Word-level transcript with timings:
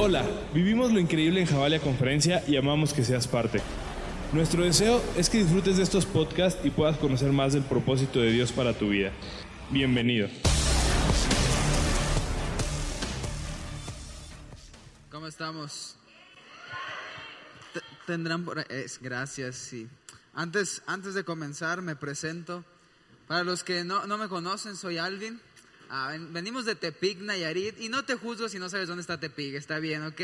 Hola, 0.00 0.24
vivimos 0.54 0.92
lo 0.92 1.00
increíble 1.00 1.40
en 1.40 1.46
Javalia 1.48 1.80
Conferencia 1.80 2.44
y 2.46 2.56
amamos 2.56 2.92
que 2.92 3.02
seas 3.02 3.26
parte. 3.26 3.60
Nuestro 4.32 4.62
deseo 4.62 5.02
es 5.16 5.28
que 5.28 5.38
disfrutes 5.38 5.76
de 5.76 5.82
estos 5.82 6.06
podcasts 6.06 6.64
y 6.64 6.70
puedas 6.70 6.96
conocer 6.98 7.32
más 7.32 7.54
del 7.54 7.64
propósito 7.64 8.20
de 8.20 8.30
Dios 8.30 8.52
para 8.52 8.74
tu 8.74 8.90
vida. 8.90 9.10
Bienvenido. 9.70 10.28
¿Cómo 15.10 15.26
estamos? 15.26 15.96
Tendrán 18.06 18.46
es, 18.68 19.00
gracias, 19.02 19.56
sí. 19.56 19.88
Antes, 20.32 20.80
antes 20.86 21.14
de 21.14 21.24
comenzar, 21.24 21.82
me 21.82 21.96
presento. 21.96 22.64
Para 23.26 23.42
los 23.42 23.64
que 23.64 23.82
no, 23.82 24.06
no 24.06 24.16
me 24.16 24.28
conocen, 24.28 24.76
soy 24.76 24.98
Alvin. 24.98 25.40
Ah, 25.90 26.08
ven- 26.10 26.32
venimos 26.32 26.64
de 26.66 26.74
Tepic, 26.74 27.18
Nayarit, 27.20 27.80
y 27.80 27.88
no 27.88 28.04
te 28.04 28.14
juzgo 28.14 28.48
si 28.48 28.58
no 28.58 28.68
sabes 28.68 28.88
dónde 28.88 29.00
está 29.00 29.18
Tepic, 29.18 29.54
está 29.54 29.78
bien, 29.78 30.02
¿ok? 30.04 30.20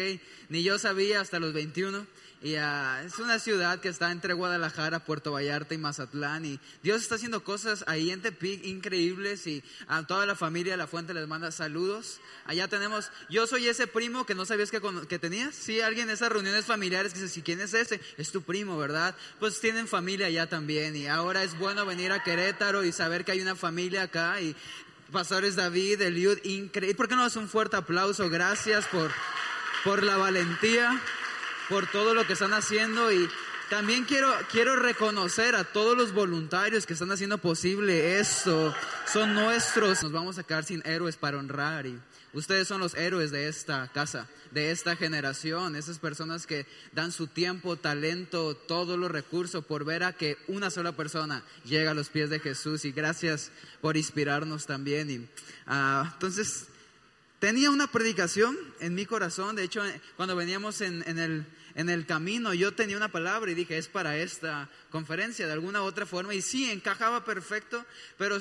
Ni 0.50 0.62
yo 0.62 0.78
sabía 0.78 1.20
hasta 1.20 1.38
los 1.40 1.52
21. 1.54 2.06
Y 2.42 2.56
ah, 2.56 3.02
es 3.06 3.18
una 3.18 3.38
ciudad 3.38 3.80
que 3.80 3.88
está 3.88 4.10
entre 4.10 4.34
Guadalajara, 4.34 5.06
Puerto 5.06 5.32
Vallarta 5.32 5.72
y 5.72 5.78
Mazatlán. 5.78 6.44
Y 6.44 6.60
Dios 6.82 7.00
está 7.00 7.14
haciendo 7.14 7.42
cosas 7.42 7.84
ahí 7.86 8.10
en 8.10 8.20
Tepic 8.20 8.62
increíbles. 8.66 9.46
Y 9.46 9.62
a 9.88 10.06
toda 10.06 10.26
la 10.26 10.34
familia 10.36 10.74
de 10.74 10.76
La 10.76 10.86
Fuente 10.86 11.14
les 11.14 11.26
manda 11.26 11.50
saludos. 11.52 12.20
Allá 12.44 12.68
tenemos, 12.68 13.10
yo 13.30 13.46
soy 13.46 13.66
ese 13.66 13.86
primo 13.86 14.26
que 14.26 14.34
no 14.34 14.44
sabías 14.44 14.70
que, 14.70 14.82
que 15.08 15.18
tenías. 15.18 15.54
Sí, 15.54 15.80
alguien 15.80 16.08
en 16.10 16.14
esas 16.16 16.30
reuniones 16.30 16.66
familiares 16.66 17.14
que 17.14 17.20
dice, 17.20 17.32
si 17.32 17.40
quién 17.40 17.62
es 17.62 17.72
ese, 17.72 17.98
es 18.18 18.30
tu 18.30 18.42
primo, 18.42 18.76
¿verdad? 18.76 19.16
Pues 19.40 19.58
tienen 19.60 19.88
familia 19.88 20.26
allá 20.26 20.46
también. 20.46 20.94
Y 20.96 21.06
ahora 21.06 21.42
es 21.44 21.58
bueno 21.58 21.86
venir 21.86 22.12
a 22.12 22.22
Querétaro 22.22 22.84
y 22.84 22.92
saber 22.92 23.24
que 23.24 23.32
hay 23.32 23.40
una 23.40 23.56
familia 23.56 24.02
acá. 24.02 24.38
Y 24.42 24.54
pastores 25.14 25.54
David, 25.54 26.02
Eliud, 26.02 26.38
increíble. 26.42 26.96
¿Por 26.96 27.08
qué 27.08 27.14
no 27.14 27.24
es 27.24 27.36
un 27.36 27.48
fuerte 27.48 27.76
aplauso? 27.76 28.28
Gracias 28.28 28.84
por, 28.88 29.12
por 29.84 30.02
la 30.02 30.16
valentía 30.16 31.00
por 31.68 31.86
todo 31.86 32.14
lo 32.14 32.26
que 32.26 32.32
están 32.32 32.52
haciendo 32.52 33.12
y 33.12 33.30
también 33.70 34.04
quiero, 34.04 34.32
quiero 34.50 34.76
reconocer 34.76 35.54
a 35.54 35.64
todos 35.64 35.96
los 35.96 36.12
voluntarios 36.12 36.86
que 36.86 36.92
están 36.92 37.10
haciendo 37.10 37.38
posible 37.38 38.18
esto. 38.18 38.74
Son 39.10 39.34
nuestros. 39.34 40.02
Nos 40.02 40.12
vamos 40.12 40.38
a 40.38 40.42
quedar 40.42 40.64
sin 40.64 40.82
héroes 40.86 41.16
para 41.16 41.38
honrar 41.38 41.86
y 41.86 41.98
ustedes 42.32 42.68
son 42.68 42.80
los 42.80 42.94
héroes 42.94 43.30
de 43.30 43.48
esta 43.48 43.90
casa, 43.92 44.28
de 44.50 44.70
esta 44.70 44.96
generación, 44.96 45.76
esas 45.76 45.98
personas 45.98 46.46
que 46.46 46.66
dan 46.92 47.12
su 47.12 47.26
tiempo, 47.26 47.76
talento, 47.76 48.54
todos 48.54 48.98
los 48.98 49.10
recursos 49.10 49.64
por 49.64 49.84
ver 49.84 50.04
a 50.04 50.12
que 50.12 50.36
una 50.48 50.70
sola 50.70 50.92
persona 50.92 51.42
llega 51.64 51.92
a 51.92 51.94
los 51.94 52.08
pies 52.08 52.30
de 52.30 52.40
Jesús 52.40 52.84
y 52.84 52.92
gracias 52.92 53.50
por 53.80 53.96
inspirarnos 53.96 54.66
también. 54.66 55.10
Y, 55.10 55.28
ah, 55.66 56.10
entonces, 56.12 56.68
Tenía 57.44 57.70
una 57.70 57.88
predicación 57.88 58.56
en 58.80 58.94
mi 58.94 59.04
corazón, 59.04 59.54
de 59.54 59.64
hecho, 59.64 59.82
cuando 60.16 60.34
veníamos 60.34 60.80
en, 60.80 61.04
en 61.06 61.18
el, 61.18 61.44
en 61.74 61.88
el 61.88 62.06
camino, 62.06 62.54
yo 62.54 62.74
tenía 62.74 62.96
una 62.96 63.10
palabra 63.10 63.50
y 63.50 63.54
dije, 63.54 63.78
es 63.78 63.88
para 63.88 64.16
esta 64.16 64.68
conferencia, 64.90 65.46
de 65.46 65.52
alguna 65.52 65.82
u 65.82 65.84
otra 65.84 66.06
forma, 66.06 66.34
y 66.34 66.42
sí, 66.42 66.70
encajaba 66.70 67.24
perfecto, 67.24 67.84
pero 68.16 68.38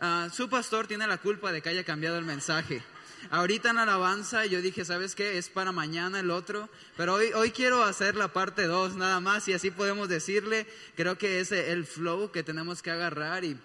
ah, 0.00 0.28
su 0.32 0.48
pastor 0.48 0.86
tiene 0.86 1.06
la 1.06 1.18
culpa 1.18 1.52
de 1.52 1.62
que 1.62 1.68
haya 1.68 1.84
cambiado 1.84 2.18
el 2.18 2.24
mensaje. 2.24 2.82
Ahorita 3.30 3.70
en 3.70 3.78
alabanza 3.78 4.46
yo 4.46 4.62
dije, 4.62 4.84
¿sabes 4.84 5.14
qué? 5.14 5.36
Es 5.38 5.48
para 5.48 5.72
mañana 5.72 6.20
el 6.20 6.30
otro, 6.30 6.68
pero 6.96 7.14
hoy, 7.14 7.32
hoy 7.34 7.50
quiero 7.50 7.82
hacer 7.82 8.14
la 8.14 8.28
parte 8.28 8.66
2 8.66 8.94
nada 8.94 9.20
más 9.20 9.48
y 9.48 9.52
así 9.52 9.70
podemos 9.70 10.08
decirle, 10.08 10.66
creo 10.94 11.18
que 11.18 11.40
es 11.40 11.50
el 11.50 11.86
flow 11.86 12.30
que 12.30 12.44
tenemos 12.44 12.82
que 12.82 12.92
agarrar 12.92 13.44
y 13.44 13.58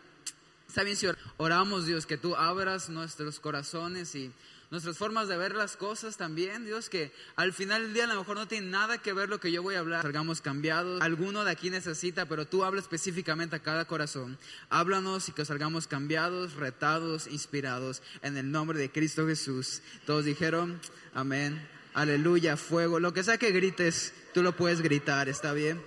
Está 0.71 0.83
bien 0.83 0.95
si 0.95 1.05
or- 1.05 1.17
oramos, 1.35 1.85
Dios, 1.85 2.05
que 2.05 2.17
tú 2.17 2.33
abras 2.33 2.87
nuestros 2.87 3.41
corazones 3.41 4.15
y 4.15 4.31
nuestras 4.69 4.97
formas 4.97 5.27
de 5.27 5.35
ver 5.35 5.53
las 5.53 5.75
cosas 5.75 6.15
también, 6.15 6.63
Dios, 6.63 6.87
que 6.87 7.11
al 7.35 7.51
final 7.51 7.81
del 7.81 7.93
día 7.93 8.05
a 8.05 8.07
lo 8.07 8.15
mejor 8.15 8.37
no 8.37 8.47
tiene 8.47 8.69
nada 8.69 8.97
que 8.99 9.11
ver 9.11 9.27
lo 9.27 9.41
que 9.41 9.51
yo 9.51 9.61
voy 9.61 9.75
a 9.75 9.79
hablar. 9.79 10.01
Salgamos 10.03 10.39
cambiados, 10.39 11.01
alguno 11.01 11.43
de 11.43 11.51
aquí 11.51 11.69
necesita, 11.69 12.25
pero 12.25 12.47
tú 12.47 12.63
habla 12.63 12.79
específicamente 12.79 13.57
a 13.57 13.59
cada 13.61 13.83
corazón. 13.83 14.37
Háblanos 14.69 15.27
y 15.27 15.33
que 15.33 15.43
salgamos 15.43 15.87
cambiados, 15.87 16.53
retados, 16.53 17.27
inspirados 17.27 18.01
en 18.21 18.37
el 18.37 18.49
nombre 18.49 18.79
de 18.79 18.89
Cristo 18.89 19.27
Jesús. 19.27 19.81
Todos 20.05 20.23
dijeron, 20.23 20.79
amén, 21.13 21.67
aleluya, 21.93 22.55
fuego, 22.55 23.01
lo 23.01 23.13
que 23.13 23.25
sea 23.25 23.37
que 23.37 23.51
grites, 23.51 24.13
tú 24.33 24.41
lo 24.41 24.55
puedes 24.55 24.79
gritar, 24.79 25.27
¿está 25.27 25.51
bien? 25.51 25.81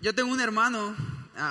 Yo 0.00 0.14
tengo 0.14 0.30
un 0.32 0.40
hermano 0.40 0.94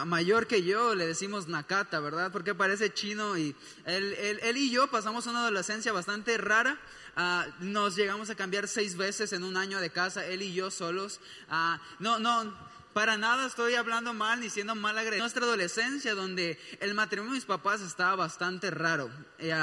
mayor 0.05 0.47
que 0.47 0.63
yo, 0.63 0.95
le 0.95 1.05
decimos 1.05 1.47
Nakata, 1.47 1.99
¿verdad? 1.99 2.31
Porque 2.31 2.55
parece 2.55 2.93
chino 2.93 3.37
y 3.37 3.55
él, 3.85 4.13
él- 4.13 4.39
él 4.41 4.57
y 4.57 4.71
yo 4.71 4.87
pasamos 4.87 5.27
una 5.27 5.39
adolescencia 5.41 5.91
bastante 5.91 6.37
rara. 6.37 6.79
Ah, 7.15 7.45
nos 7.59 7.95
llegamos 7.95 8.29
a 8.29 8.35
cambiar 8.35 8.67
seis 8.67 8.97
veces 8.97 9.33
en 9.33 9.43
un 9.43 9.57
año 9.57 9.79
de 9.79 9.89
casa, 9.91 10.25
él 10.25 10.41
y 10.41 10.53
yo 10.53 10.71
solos. 10.71 11.19
Ah, 11.49 11.79
no, 11.99 12.17
no, 12.19 12.53
para 12.93 13.17
nada 13.17 13.45
estoy 13.47 13.75
hablando 13.75 14.13
mal 14.13 14.39
ni 14.39 14.49
siendo 14.49 14.73
mal 14.75 14.97
agradecido. 14.97 15.23
Nuestra 15.23 15.43
adolescencia, 15.43 16.15
donde 16.15 16.59
el 16.79 16.93
matrimonio 16.93 17.33
de 17.33 17.37
mis 17.37 17.45
papás 17.45 17.81
estaba 17.81 18.15
bastante 18.15 18.71
raro. 18.71 19.09
Eh, 19.37 19.53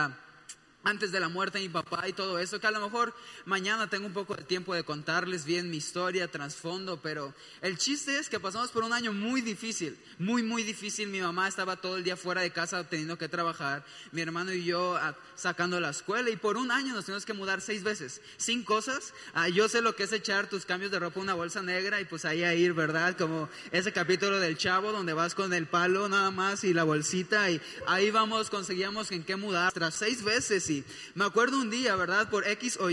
antes 0.83 1.13
de 1.13 1.21
la 1.21 1.29
muerte 1.29 1.59
de 1.59 1.65
mi 1.65 1.71
papá 1.71 2.09
y 2.09 2.13
todo 2.13 2.39
eso, 2.39 2.59
que 2.59 2.67
a 2.67 2.71
lo 2.71 2.81
mejor 2.81 3.15
mañana 3.45 3.91
tengo 3.91 4.07
un 4.07 4.15
poco 4.15 4.35
de 4.35 4.45
tiempo 4.45 4.75
de 4.75 4.83
contarles 4.83 5.45
bien 5.45 5.71
mi 5.71 5.77
historia, 5.77 6.31
trasfondo, 6.31 7.01
pero 7.03 7.35
el 7.61 7.77
chiste 7.77 8.19
es 8.19 8.29
que 8.31 8.41
pasamos 8.41 8.71
por 8.71 8.85
un 8.85 8.93
año 8.93 9.13
muy 9.13 9.43
difícil, 9.43 9.99
muy, 10.19 10.43
muy 10.43 10.63
difícil. 10.63 11.09
Mi 11.09 11.21
mamá 11.21 11.49
estaba 11.49 11.77
todo 11.77 11.97
el 11.97 12.05
día 12.05 12.17
fuera 12.17 12.41
de 12.41 12.51
casa 12.51 12.89
teniendo 12.89 13.19
que 13.19 13.29
trabajar, 13.29 13.85
mi 14.13 14.23
hermano 14.23 14.53
y 14.53 14.65
yo 14.65 14.99
sacando 15.35 15.81
la 15.81 15.91
escuela 15.91 16.31
y 16.31 16.37
por 16.37 16.57
un 16.57 16.71
año 16.71 16.95
nos 16.95 17.05
tuvimos 17.05 17.27
que 17.27 17.33
mudar 17.35 17.61
seis 17.61 17.83
veces, 17.83 18.23
sin 18.39 18.63
cosas. 18.63 19.13
Ah, 19.35 19.49
yo 19.49 19.69
sé 19.69 19.83
lo 19.83 19.95
que 19.95 20.05
es 20.05 20.13
echar 20.13 20.49
tus 20.49 20.65
cambios 20.65 20.91
de 20.91 20.99
ropa 20.99 21.21
a 21.21 21.23
una 21.23 21.35
bolsa 21.35 21.63
negra 21.63 22.01
y 22.01 22.07
pues 22.07 22.25
ahí 22.25 22.43
a 22.43 22.55
ir, 22.55 22.73
¿verdad? 22.73 23.17
Como 23.17 23.49
ese 23.71 23.93
capítulo 23.93 24.41
del 24.41 24.57
chavo 24.57 24.93
donde 24.93 25.13
vas 25.13 25.35
con 25.35 25.53
el 25.53 25.67
palo 25.67 26.09
nada 26.09 26.31
más 26.31 26.65
y 26.65 26.73
la 26.73 26.85
bolsita 26.85 27.51
y 27.51 27.61
ahí 27.87 28.11
vamos, 28.11 28.49
conseguíamos 28.49 29.13
en 29.13 29.25
qué 29.25 29.37
mudar 29.37 29.73
tras 29.73 29.95
seis 29.95 30.23
veces 30.23 30.70
me 31.15 31.25
acuerdo 31.25 31.59
un 31.59 31.71
día, 31.71 31.97
¿verdad? 31.97 32.29
Por 32.31 32.47
X 32.47 32.79
o 32.81 32.89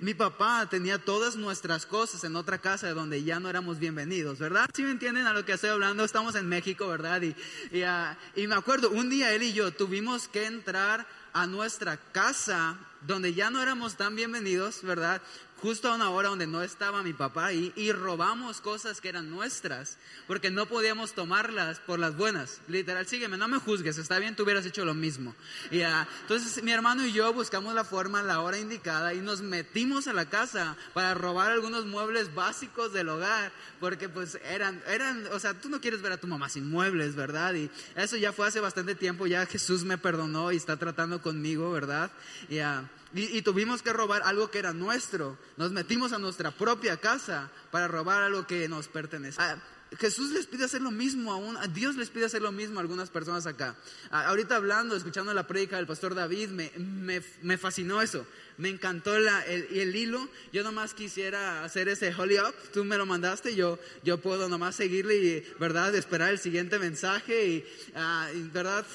mi 0.00 0.14
papá 0.14 0.68
tenía 0.68 0.98
todas 0.98 1.36
nuestras 1.36 1.86
cosas 1.86 2.24
en 2.24 2.36
otra 2.36 2.58
casa 2.58 2.86
de 2.86 2.94
donde 2.94 3.22
ya 3.22 3.40
no 3.40 3.48
éramos 3.48 3.78
bienvenidos, 3.78 4.38
¿verdad? 4.38 4.68
Si 4.74 4.82
me 4.82 4.90
entienden 4.90 5.26
a 5.26 5.32
lo 5.32 5.44
que 5.44 5.52
estoy 5.52 5.70
hablando, 5.70 6.04
estamos 6.04 6.34
en 6.34 6.48
México, 6.48 6.88
¿verdad? 6.88 7.22
Y, 7.22 7.34
y, 7.70 7.82
ah, 7.82 8.16
y 8.34 8.46
me 8.46 8.54
acuerdo, 8.54 8.90
un 8.90 9.10
día 9.10 9.32
él 9.32 9.42
y 9.42 9.52
yo 9.52 9.72
tuvimos 9.72 10.28
que 10.28 10.46
entrar 10.46 11.06
a 11.32 11.46
nuestra 11.46 11.96
casa 11.96 12.76
donde 13.06 13.34
ya 13.34 13.50
no 13.50 13.60
éramos 13.60 13.96
tan 13.96 14.14
bienvenidos, 14.14 14.82
¿verdad? 14.82 15.20
Justo 15.62 15.88
a 15.88 15.94
una 15.94 16.10
hora 16.10 16.28
donde 16.28 16.48
no 16.48 16.60
estaba 16.60 17.04
mi 17.04 17.12
papá 17.12 17.52
y, 17.52 17.92
robamos 17.92 18.60
cosas 18.60 19.00
que 19.00 19.08
eran 19.08 19.30
nuestras, 19.30 19.96
porque 20.26 20.50
no 20.50 20.66
podíamos 20.66 21.12
tomarlas 21.12 21.78
por 21.78 22.00
las 22.00 22.16
buenas. 22.16 22.60
Literal, 22.66 23.06
sígueme, 23.06 23.36
no 23.36 23.46
me 23.46 23.58
juzgues, 23.58 23.96
está 23.96 24.18
bien, 24.18 24.34
tú 24.34 24.42
hubieras 24.42 24.66
hecho 24.66 24.84
lo 24.84 24.94
mismo. 24.94 25.36
Y, 25.70 25.82
ah, 25.82 26.08
entonces 26.22 26.64
mi 26.64 26.72
hermano 26.72 27.06
y 27.06 27.12
yo 27.12 27.32
buscamos 27.32 27.74
la 27.74 27.84
forma, 27.84 28.24
la 28.24 28.40
hora 28.40 28.58
indicada 28.58 29.14
y 29.14 29.20
nos 29.20 29.40
metimos 29.40 30.08
a 30.08 30.12
la 30.12 30.28
casa 30.28 30.76
para 30.94 31.14
robar 31.14 31.52
algunos 31.52 31.86
muebles 31.86 32.34
básicos 32.34 32.92
del 32.92 33.10
hogar, 33.10 33.52
porque 33.78 34.08
pues 34.08 34.40
eran, 34.50 34.82
eran, 34.88 35.28
o 35.28 35.38
sea, 35.38 35.54
tú 35.54 35.68
no 35.68 35.80
quieres 35.80 36.02
ver 36.02 36.10
a 36.10 36.16
tu 36.16 36.26
mamá 36.26 36.48
sin 36.48 36.68
muebles, 36.68 37.14
¿verdad? 37.14 37.54
Y 37.54 37.70
eso 37.94 38.16
ya 38.16 38.32
fue 38.32 38.48
hace 38.48 38.58
bastante 38.58 38.96
tiempo, 38.96 39.28
ya 39.28 39.46
Jesús 39.46 39.84
me 39.84 39.96
perdonó 39.96 40.50
y 40.50 40.56
está 40.56 40.76
tratando 40.76 41.22
conmigo, 41.22 41.70
¿verdad? 41.70 42.10
Y, 42.48 42.58
ah, 42.58 42.82
y 43.14 43.42
tuvimos 43.42 43.82
que 43.82 43.92
robar 43.92 44.22
algo 44.24 44.50
que 44.50 44.58
era 44.58 44.72
nuestro. 44.72 45.36
Nos 45.56 45.72
metimos 45.72 46.12
a 46.12 46.18
nuestra 46.18 46.50
propia 46.50 46.96
casa 46.96 47.50
para 47.70 47.88
robar 47.88 48.22
algo 48.22 48.46
que 48.46 48.68
nos 48.68 48.88
pertenece. 48.88 49.36
Ah, 49.40 49.56
Jesús 49.98 50.30
les 50.30 50.46
pide 50.46 50.64
hacer 50.64 50.80
lo 50.80 50.90
mismo 50.90 51.32
a, 51.32 51.36
un, 51.36 51.58
Dios 51.74 51.96
les 51.96 52.08
pide 52.08 52.24
hacer 52.24 52.40
lo 52.40 52.50
mismo 52.50 52.78
a 52.78 52.82
algunas 52.82 53.10
personas 53.10 53.46
acá. 53.46 53.76
Ah, 54.10 54.26
ahorita 54.28 54.56
hablando, 54.56 54.96
escuchando 54.96 55.34
la 55.34 55.46
prédica 55.46 55.76
del 55.76 55.86
pastor 55.86 56.14
David, 56.14 56.48
me, 56.48 56.72
me, 56.78 57.22
me 57.42 57.58
fascinó 57.58 58.00
eso. 58.00 58.26
Me 58.56 58.70
encantó 58.70 59.14
el, 59.16 59.28
el 59.28 59.94
hilo. 59.94 60.28
Yo 60.52 60.62
nomás 60.62 60.94
quisiera 60.94 61.62
hacer 61.64 61.88
ese 61.88 62.14
holy 62.14 62.38
up. 62.38 62.54
Tú 62.72 62.84
me 62.84 62.96
lo 62.96 63.04
mandaste. 63.04 63.54
Yo, 63.54 63.78
yo 64.02 64.18
puedo 64.18 64.48
nomás 64.48 64.76
seguirle 64.76 65.16
y, 65.16 65.52
¿verdad? 65.60 65.94
Esperar 65.94 66.30
el 66.30 66.38
siguiente 66.38 66.78
mensaje. 66.78 67.46
Y, 67.46 67.64
ah, 67.94 68.30
¿verdad? 68.54 68.86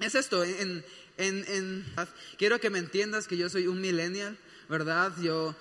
Es 0.00 0.16
esto, 0.16 0.42
en, 0.42 0.82
en- 1.18 1.84
quiero 2.38 2.58
que 2.58 2.70
me 2.70 2.80
entiendas 2.80 3.28
que 3.28 3.36
yo 3.36 3.48
soy 3.48 3.68
un 3.68 3.80
millennial, 3.80 4.36
¿verdad? 4.72 5.12
Yo, 5.20 5.54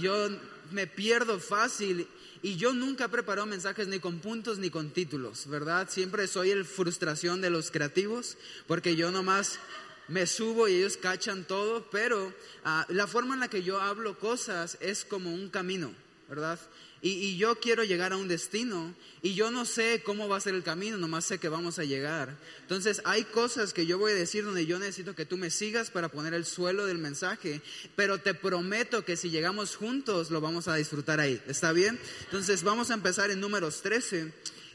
yo 0.00 0.28
me 0.70 0.86
pierdo 0.86 1.40
fácil 1.40 2.06
y 2.42 2.54
yo 2.56 2.72
nunca 2.72 3.08
preparo 3.08 3.44
mensajes 3.44 3.88
ni 3.88 3.98
con 3.98 4.20
puntos 4.20 4.58
ni 4.58 4.70
con 4.70 4.90
títulos, 4.90 5.48
¿verdad? 5.48 5.90
Siempre 5.90 6.28
soy 6.28 6.52
el 6.52 6.64
frustración 6.64 7.40
de 7.40 7.50
los 7.50 7.72
creativos 7.72 8.36
porque 8.68 8.94
yo 8.94 9.10
nomás 9.10 9.58
me 10.06 10.28
subo 10.28 10.68
y 10.68 10.74
ellos 10.76 10.96
cachan 10.96 11.42
todo, 11.44 11.90
pero 11.90 12.32
ah, 12.64 12.86
la 12.88 13.08
forma 13.08 13.34
en 13.34 13.40
la 13.40 13.48
que 13.48 13.64
yo 13.64 13.80
hablo 13.80 14.16
cosas 14.16 14.78
es 14.80 15.04
como 15.04 15.34
un 15.34 15.48
camino. 15.48 15.92
¿verdad? 16.32 16.58
Y, 17.04 17.36
yo 17.36 17.58
quiero 17.58 17.82
llegar 17.82 18.12
a 18.12 18.16
un 18.16 18.28
destino 18.28 18.94
y 19.22 19.34
yo 19.34 19.50
no 19.50 19.64
sé 19.64 20.02
cómo 20.04 20.28
va 20.28 20.36
a 20.36 20.40
ser 20.40 20.54
el 20.54 20.62
camino, 20.62 20.96
nomás 20.98 21.24
sé 21.24 21.38
que 21.38 21.48
vamos 21.48 21.80
a 21.80 21.84
llegar. 21.84 22.38
Entonces 22.60 23.02
hay 23.04 23.24
cosas 23.24 23.72
que 23.72 23.86
yo 23.86 23.98
voy 23.98 24.12
a 24.12 24.14
decir 24.14 24.44
donde 24.44 24.66
yo 24.66 24.78
necesito 24.78 25.16
que 25.16 25.26
tú 25.26 25.36
me 25.36 25.50
sigas 25.50 25.90
para 25.90 26.10
poner 26.10 26.32
el 26.32 26.44
suelo 26.44 26.86
del 26.86 26.98
mensaje, 26.98 27.60
pero 27.96 28.18
te 28.18 28.34
prometo 28.34 29.04
que 29.04 29.16
si 29.16 29.30
llegamos 29.30 29.74
juntos 29.74 30.30
lo 30.30 30.40
vamos 30.40 30.68
a 30.68 30.76
disfrutar 30.76 31.18
ahí. 31.18 31.42
¿Está 31.48 31.72
bien? 31.72 31.98
Entonces 32.26 32.62
vamos 32.62 32.92
a 32.92 32.94
empezar 32.94 33.32
en 33.32 33.40
números 33.40 33.82
13 33.82 34.32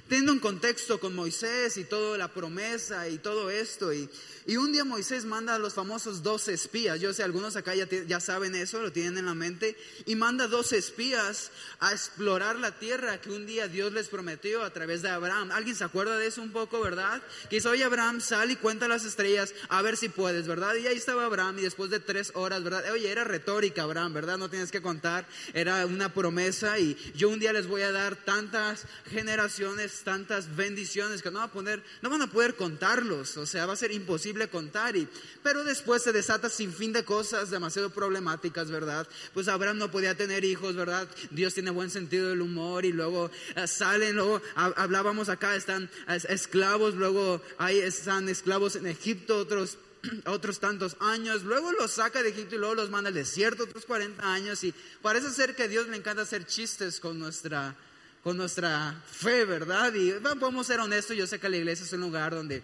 teniendo 0.08 0.32
un 0.32 0.40
contexto 0.40 1.00
con 1.00 1.16
Moisés 1.16 1.78
y 1.78 1.84
toda 1.84 2.18
la 2.18 2.34
promesa 2.34 3.08
y 3.10 3.18
todo 3.18 3.50
esto. 3.50 3.94
Y, 3.94 4.10
y 4.48 4.58
un 4.58 4.72
día 4.72 4.84
Moisés 4.84 5.26
manda 5.26 5.56
a 5.56 5.60
los 5.60 5.74
famosos 5.74 6.24
12 6.24 6.54
espías. 6.54 7.00
Yo 7.00 7.14
sé, 7.14 7.24
algunos 7.24 7.56
acá 7.56 7.76
ya, 7.76 7.88
ya 8.08 8.20
saben 8.20 8.56
eso, 8.56 8.82
lo 8.82 8.92
tienen 8.92 9.18
en 9.18 9.26
la 9.26 9.34
mente. 9.34 9.78
Y 10.06 10.16
manda 10.16 10.48
12 10.48 10.78
espías 10.78 11.52
a 11.80 11.92
explorar 11.92 12.56
la 12.56 12.72
tierra 12.80 13.20
que 13.20 13.30
un 13.30 13.46
día 13.46 13.68
Dios 13.68 13.94
les 13.94 14.08
prometió 14.08 14.64
a 14.64 14.72
través 14.72 15.02
de 15.02 15.10
Abraham. 15.10 15.52
¿Alguien 15.52 15.76
se 15.76 15.84
acuerda 15.84 16.18
de 16.18 16.28
eso 16.28 16.42
un 16.42 16.52
poco, 16.52 16.80
verdad? 16.80 17.22
Que 17.50 17.58
dice, 17.58 17.68
oye 17.68 17.84
Abraham, 17.84 18.22
sal 18.22 18.50
y 18.50 18.56
cuenta 18.56 18.88
las 18.88 19.06
estrellas 19.06 19.54
a 19.70 19.82
ver 19.82 19.98
si 19.98 20.10
puedes, 20.10 20.48
¿verdad? 20.48 20.76
Y 20.76 20.88
ahí 20.88 20.98
estaba 20.98 21.26
Abraham 21.26 21.60
y 21.60 21.64
después 21.64 21.90
de 21.90 22.00
tres 22.00 22.32
horas, 22.34 22.64
¿verdad? 22.64 22.84
Oye, 22.92 23.12
era 23.12 23.24
retórica 23.24 23.84
Abraham, 23.84 24.14
¿verdad? 24.14 24.38
No 24.38 24.50
tienes 24.50 24.72
que 24.72 24.82
contar, 24.82 25.28
era 25.54 25.86
una 25.86 26.14
promesa 26.14 26.80
y 26.80 26.96
yo 27.16 27.30
un 27.30 27.40
día 27.40 27.54
les 27.54 27.68
voy 27.68 27.82
a 27.82 27.92
dar 27.92 28.16
tantas 28.16 28.86
generaciones 29.10 29.88
tantas 30.04 30.56
bendiciones 30.56 31.22
que 31.22 31.32
no, 31.32 31.40
va 31.40 31.46
a 31.46 31.52
poner, 31.52 31.84
no 32.02 32.10
van 32.10 32.22
a 32.22 32.28
poder 32.28 32.56
contarlos, 32.56 33.38
o 33.38 33.46
sea, 33.46 33.66
va 33.66 33.74
a 33.74 33.78
ser 33.78 33.92
imposible 33.92 34.37
contar. 34.46 34.96
Y, 34.96 35.08
pero 35.42 35.64
después 35.64 36.04
se 36.04 36.14
desata 36.14 36.50
sin 36.50 36.72
fin 36.72 36.94
de 36.94 37.04
cosas 37.04 37.50
demasiado 37.50 37.90
problemáticas, 37.90 38.70
¿verdad? 38.70 39.08
Pues 39.34 39.48
Abraham 39.48 39.80
no 39.80 39.90
podía 39.90 40.16
tener 40.16 40.46
hijos, 40.46 40.76
¿verdad? 40.76 41.08
Dios 41.32 41.56
tiene 41.56 41.72
buen 41.72 41.90
sentido 41.90 42.30
del 42.30 42.42
humor 42.42 42.86
y 42.86 42.94
luego 42.94 43.32
eh, 43.56 43.68
salen, 43.68 44.16
luego 44.16 44.40
hablábamos 44.54 45.30
acá, 45.30 45.56
están 45.56 45.90
esclavos, 46.08 46.94
luego 46.94 47.42
hay, 47.58 47.80
están 47.80 48.30
esclavos 48.30 48.76
en 48.76 48.86
Egipto, 48.86 49.38
otros 49.38 49.80
otros 50.26 50.60
tantos 50.60 50.96
años, 51.00 51.44
luego 51.44 51.72
los 51.72 51.92
saca 51.92 52.22
de 52.22 52.30
Egipto 52.30 52.56
y 52.56 52.60
luego 52.60 52.76
los 52.76 52.90
manda 52.90 53.08
al 53.08 53.14
desierto 53.14 53.64
otros 53.64 53.86
40 53.86 54.32
años 54.32 54.64
y 54.64 54.74
parece 55.02 55.32
ser 55.32 55.56
que 55.56 55.64
a 55.64 55.68
Dios 55.68 55.88
le 55.88 55.98
encanta 55.98 56.22
hacer 56.22 56.46
chistes 56.46 57.00
con 57.00 57.18
nuestra 57.20 57.76
con 58.24 58.36
nuestra 58.36 59.02
fe, 59.10 59.46
¿verdad? 59.46 59.94
Y 59.94 60.12
podemos 60.38 60.68
ser 60.68 60.82
honestos, 60.82 61.16
yo 61.16 61.26
sé 61.26 61.40
que 61.40 61.48
la 61.48 61.56
iglesia 61.58 61.86
es 61.86 61.94
un 61.94 62.02
lugar 62.02 62.36
donde 62.36 62.62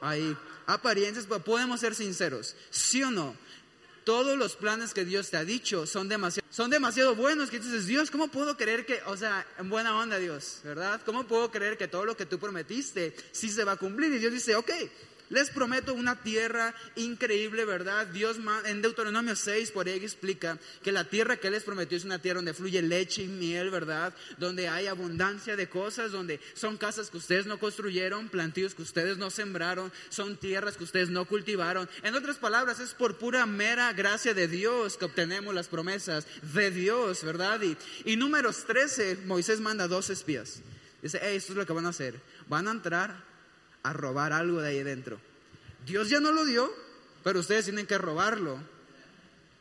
hay 0.00 0.36
apariencias, 0.66 1.26
pero 1.28 1.42
podemos 1.42 1.80
ser 1.80 1.94
sinceros, 1.94 2.56
¿sí 2.70 3.02
o 3.02 3.10
no? 3.10 3.36
Todos 4.04 4.38
los 4.38 4.56
planes 4.56 4.94
que 4.94 5.04
Dios 5.04 5.28
te 5.30 5.36
ha 5.36 5.44
dicho 5.44 5.86
son 5.86 6.08
demasiado, 6.08 6.48
son 6.50 6.70
demasiado 6.70 7.14
buenos 7.14 7.50
que 7.50 7.58
dices, 7.58 7.86
Dios, 7.86 8.10
¿cómo 8.10 8.28
puedo 8.28 8.56
creer 8.56 8.86
que, 8.86 9.02
o 9.06 9.16
sea, 9.16 9.46
en 9.58 9.68
buena 9.68 9.98
onda 9.98 10.18
Dios, 10.18 10.60
¿verdad? 10.64 11.00
¿Cómo 11.04 11.26
puedo 11.26 11.50
creer 11.50 11.76
que 11.76 11.88
todo 11.88 12.06
lo 12.06 12.16
que 12.16 12.24
tú 12.24 12.38
prometiste 12.38 13.14
sí 13.32 13.50
se 13.50 13.64
va 13.64 13.72
a 13.72 13.76
cumplir? 13.76 14.12
Y 14.14 14.18
Dios 14.18 14.32
dice, 14.32 14.56
ok, 14.56 14.70
les 15.30 15.50
prometo 15.50 15.94
una 15.94 16.16
tierra 16.16 16.74
increíble, 16.96 17.64
¿verdad? 17.64 18.06
Dios 18.06 18.38
en 18.64 18.82
Deuteronomio 18.82 19.36
6 19.36 19.72
por 19.72 19.86
ahí 19.86 19.96
explica 19.96 20.58
que 20.82 20.92
la 20.92 21.04
tierra 21.04 21.36
que 21.36 21.50
les 21.50 21.62
prometió 21.62 21.96
es 21.96 22.04
una 22.04 22.18
tierra 22.18 22.38
donde 22.38 22.54
fluye 22.54 22.82
leche 22.82 23.22
y 23.22 23.28
miel, 23.28 23.70
¿verdad? 23.70 24.14
Donde 24.38 24.68
hay 24.68 24.86
abundancia 24.86 25.56
de 25.56 25.68
cosas, 25.68 26.12
donde 26.12 26.40
son 26.54 26.76
casas 26.76 27.10
que 27.10 27.18
ustedes 27.18 27.46
no 27.46 27.58
construyeron, 27.58 28.28
plantíos 28.28 28.74
que 28.74 28.82
ustedes 28.82 29.18
no 29.18 29.30
sembraron, 29.30 29.92
son 30.08 30.36
tierras 30.36 30.76
que 30.76 30.84
ustedes 30.84 31.10
no 31.10 31.24
cultivaron. 31.26 31.88
En 32.02 32.14
otras 32.14 32.36
palabras, 32.36 32.80
es 32.80 32.94
por 32.94 33.18
pura 33.18 33.46
mera 33.46 33.92
gracia 33.92 34.34
de 34.34 34.48
Dios 34.48 34.96
que 34.96 35.04
obtenemos 35.04 35.54
las 35.54 35.68
promesas 35.68 36.26
de 36.54 36.70
Dios, 36.70 37.22
¿verdad? 37.24 37.60
Y, 37.62 37.76
y 38.04 38.16
números 38.16 38.64
13, 38.66 39.18
Moisés 39.26 39.60
manda 39.60 39.88
dos 39.88 40.10
espías. 40.10 40.60
Dice, 41.02 41.18
esto 41.36 41.52
es 41.52 41.58
lo 41.58 41.66
que 41.66 41.72
van 41.72 41.86
a 41.86 41.90
hacer. 41.90 42.20
Van 42.48 42.66
a 42.66 42.72
entrar 42.72 43.27
a 43.82 43.92
robar 43.92 44.32
algo 44.32 44.60
de 44.60 44.68
ahí 44.68 44.82
dentro. 44.82 45.20
Dios 45.86 46.08
ya 46.08 46.20
no 46.20 46.32
lo 46.32 46.44
dio, 46.44 46.70
pero 47.24 47.40
ustedes 47.40 47.64
tienen 47.64 47.86
que 47.86 47.98
robarlo 47.98 48.58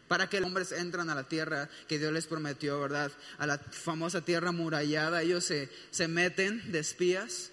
para 0.08 0.30
que 0.30 0.40
los 0.40 0.48
hombres 0.48 0.72
entran 0.72 1.10
a 1.10 1.16
la 1.16 1.24
tierra 1.24 1.70
que 1.88 2.00
Dios 2.00 2.14
les 2.14 2.28
prometió, 2.28 2.80
¿verdad? 2.80 3.12
A 3.38 3.46
la 3.46 3.58
famosa 3.58 4.22
tierra 4.22 4.52
murallada. 4.52 5.22
Ellos 5.22 5.44
se, 5.44 5.70
se 5.92 6.08
meten 6.08 6.72
de 6.72 6.80
espías 6.80 7.52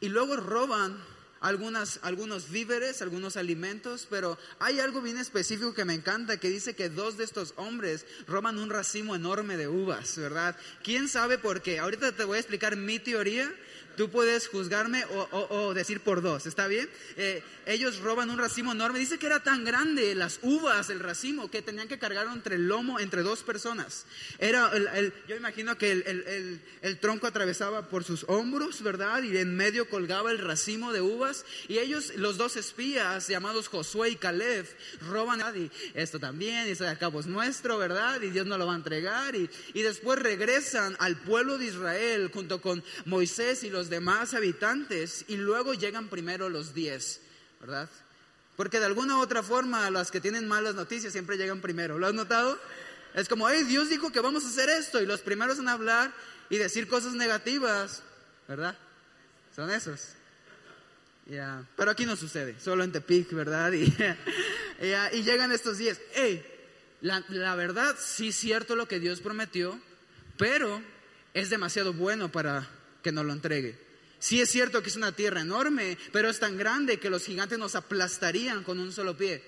y 0.00 0.08
luego 0.08 0.36
roban 0.36 0.98
algunas, 1.40 2.00
algunos 2.02 2.50
víveres, 2.50 3.02
algunos 3.02 3.36
alimentos, 3.36 4.06
pero 4.08 4.38
hay 4.60 4.80
algo 4.80 5.02
bien 5.02 5.18
específico 5.18 5.74
que 5.74 5.84
me 5.84 5.94
encanta, 5.94 6.38
que 6.38 6.48
dice 6.48 6.74
que 6.74 6.88
dos 6.88 7.16
de 7.16 7.24
estos 7.24 7.52
hombres 7.56 8.06
roban 8.26 8.58
un 8.58 8.70
racimo 8.70 9.16
enorme 9.16 9.56
de 9.56 9.68
uvas, 9.68 10.16
¿verdad? 10.16 10.56
¿Quién 10.82 11.08
sabe 11.08 11.38
por 11.38 11.60
qué? 11.62 11.78
Ahorita 11.78 12.12
te 12.12 12.24
voy 12.24 12.36
a 12.36 12.40
explicar 12.40 12.76
mi 12.76 12.98
teoría 12.98 13.52
Tú 13.96 14.10
puedes 14.10 14.48
juzgarme 14.48 15.04
o, 15.30 15.74
decir 15.74 16.00
por 16.00 16.22
dos, 16.22 16.46
¿está 16.46 16.66
bien? 16.66 16.88
Eh, 17.16 17.42
ellos 17.66 17.98
roban 17.98 18.30
un 18.30 18.38
racimo 18.38 18.72
enorme. 18.72 18.98
Dice 18.98 19.18
que 19.18 19.26
era 19.26 19.42
tan 19.42 19.64
grande 19.64 20.14
las 20.14 20.38
uvas, 20.42 20.90
el 20.90 21.00
racimo, 21.00 21.50
que 21.50 21.62
tenían 21.62 21.88
que 21.88 21.98
cargar 21.98 22.26
entre 22.32 22.56
el 22.56 22.68
lomo 22.68 22.98
entre 23.00 23.22
dos 23.22 23.42
personas. 23.42 24.04
Era 24.38 24.70
el, 24.72 25.12
yo 25.28 25.36
imagino 25.36 25.76
que 25.76 25.92
el, 25.92 26.98
tronco 27.00 27.26
atravesaba 27.26 27.88
por 27.88 28.04
sus 28.04 28.24
hombros, 28.28 28.82
¿verdad? 28.82 29.22
Y 29.22 29.36
en 29.36 29.56
medio 29.56 29.88
colgaba 29.88 30.30
el 30.30 30.38
racimo 30.38 30.92
de 30.92 31.00
uvas. 31.00 31.44
Y 31.68 31.78
ellos, 31.78 32.14
los 32.16 32.36
dos 32.36 32.56
espías 32.56 33.28
llamados 33.28 33.68
Josué 33.68 34.10
y 34.10 34.16
Caleb, 34.16 34.66
roban 35.00 35.42
y 35.56 35.70
esto 35.94 36.20
también, 36.20 36.68
y 36.68 36.72
eso 36.72 36.84
de 36.84 36.90
acá 36.90 37.10
es 37.18 37.26
nuestro, 37.26 37.78
¿verdad? 37.78 38.20
Y 38.22 38.30
Dios 38.30 38.46
no 38.46 38.58
lo 38.58 38.66
va 38.66 38.74
a 38.74 38.76
entregar. 38.76 39.34
Y, 39.34 39.50
y 39.74 39.82
después 39.82 40.18
regresan 40.18 40.96
al 40.98 41.16
pueblo 41.16 41.58
de 41.58 41.66
Israel 41.66 42.30
junto 42.32 42.60
con 42.60 42.82
Moisés 43.04 43.64
y 43.64 43.70
los 43.70 43.81
demás 43.88 44.34
habitantes 44.34 45.24
y 45.28 45.36
luego 45.36 45.74
llegan 45.74 46.08
primero 46.08 46.48
los 46.48 46.74
diez, 46.74 47.20
¿verdad? 47.60 47.88
Porque 48.56 48.78
de 48.78 48.86
alguna 48.86 49.16
u 49.16 49.20
otra 49.20 49.42
forma 49.42 49.90
las 49.90 50.10
que 50.10 50.20
tienen 50.20 50.46
malas 50.46 50.74
noticias 50.74 51.12
siempre 51.12 51.36
llegan 51.36 51.60
primero. 51.60 51.98
¿Lo 51.98 52.06
has 52.06 52.14
notado? 52.14 52.58
Es 53.14 53.28
como, 53.28 53.48
hey, 53.48 53.64
Dios 53.64 53.88
dijo 53.88 54.10
que 54.12 54.20
vamos 54.20 54.44
a 54.44 54.48
hacer 54.48 54.68
esto 54.70 55.00
y 55.00 55.06
los 55.06 55.20
primeros 55.20 55.58
en 55.58 55.68
hablar 55.68 56.12
y 56.50 56.58
decir 56.58 56.88
cosas 56.88 57.14
negativas, 57.14 58.02
¿verdad? 58.48 58.76
Son 59.54 59.70
esos. 59.70 60.14
Ya, 61.26 61.64
Pero 61.76 61.90
aquí 61.90 62.04
no 62.04 62.16
sucede, 62.16 62.56
solo 62.58 62.84
en 62.84 62.92
Tepic, 62.92 63.32
¿verdad? 63.32 63.72
Y, 64.82 65.16
y 65.16 65.22
llegan 65.22 65.52
estos 65.52 65.78
días. 65.78 66.00
Hey, 66.12 66.44
la, 67.02 67.24
la 67.28 67.54
verdad 67.54 67.94
sí 68.00 68.28
es 68.28 68.36
cierto 68.36 68.74
lo 68.74 68.88
que 68.88 68.98
Dios 68.98 69.20
prometió, 69.20 69.80
pero 70.36 70.82
es 71.34 71.50
demasiado 71.50 71.92
bueno 71.92 72.32
para 72.32 72.68
que 73.02 73.12
nos 73.12 73.24
lo 73.24 73.32
entregue. 73.32 73.78
Sí 74.18 74.40
es 74.40 74.50
cierto 74.50 74.82
que 74.82 74.88
es 74.88 74.96
una 74.96 75.12
tierra 75.12 75.40
enorme, 75.40 75.98
pero 76.12 76.30
es 76.30 76.38
tan 76.38 76.56
grande 76.56 76.98
que 76.98 77.10
los 77.10 77.24
gigantes 77.24 77.58
nos 77.58 77.74
aplastarían 77.74 78.62
con 78.62 78.78
un 78.78 78.92
solo 78.92 79.16
pie. 79.16 79.42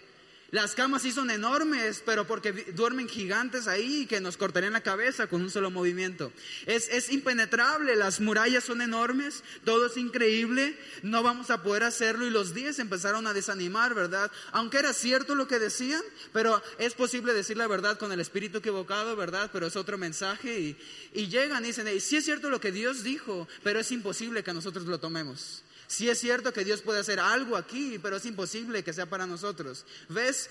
Las 0.54 0.76
camas 0.76 1.02
sí 1.02 1.10
son 1.10 1.32
enormes, 1.32 2.00
pero 2.06 2.28
porque 2.28 2.52
duermen 2.52 3.08
gigantes 3.08 3.66
ahí 3.66 4.06
que 4.06 4.20
nos 4.20 4.36
cortarían 4.36 4.74
la 4.74 4.84
cabeza 4.84 5.26
con 5.26 5.42
un 5.42 5.50
solo 5.50 5.68
movimiento. 5.68 6.32
Es, 6.66 6.88
es, 6.90 7.10
impenetrable, 7.10 7.96
las 7.96 8.20
murallas 8.20 8.62
son 8.62 8.80
enormes, 8.80 9.42
todo 9.64 9.86
es 9.86 9.96
increíble, 9.96 10.78
no 11.02 11.24
vamos 11.24 11.50
a 11.50 11.64
poder 11.64 11.82
hacerlo 11.82 12.24
y 12.24 12.30
los 12.30 12.54
días 12.54 12.78
empezaron 12.78 13.26
a 13.26 13.32
desanimar, 13.32 13.94
¿verdad? 13.94 14.30
Aunque 14.52 14.78
era 14.78 14.92
cierto 14.92 15.34
lo 15.34 15.48
que 15.48 15.58
decían, 15.58 16.02
pero 16.32 16.62
es 16.78 16.94
posible 16.94 17.34
decir 17.34 17.56
la 17.56 17.66
verdad 17.66 17.98
con 17.98 18.12
el 18.12 18.20
espíritu 18.20 18.58
equivocado, 18.58 19.16
¿verdad? 19.16 19.50
Pero 19.52 19.66
es 19.66 19.74
otro 19.74 19.98
mensaje 19.98 20.60
y, 20.60 20.76
y 21.14 21.26
llegan 21.26 21.64
y 21.64 21.66
dicen, 21.66 21.88
sí 22.00 22.18
es 22.18 22.24
cierto 22.24 22.48
lo 22.48 22.60
que 22.60 22.70
Dios 22.70 23.02
dijo, 23.02 23.48
pero 23.64 23.80
es 23.80 23.90
imposible 23.90 24.44
que 24.44 24.54
nosotros 24.54 24.86
lo 24.86 25.00
tomemos. 25.00 25.63
Sí 25.86 26.08
es 26.08 26.18
cierto 26.18 26.52
que 26.52 26.64
Dios 26.64 26.82
puede 26.82 27.00
hacer 27.00 27.20
algo 27.20 27.56
aquí, 27.56 27.98
pero 28.02 28.16
es 28.16 28.26
imposible 28.26 28.82
que 28.82 28.92
sea 28.92 29.06
para 29.06 29.26
nosotros. 29.26 29.84
¿Ves? 30.08 30.50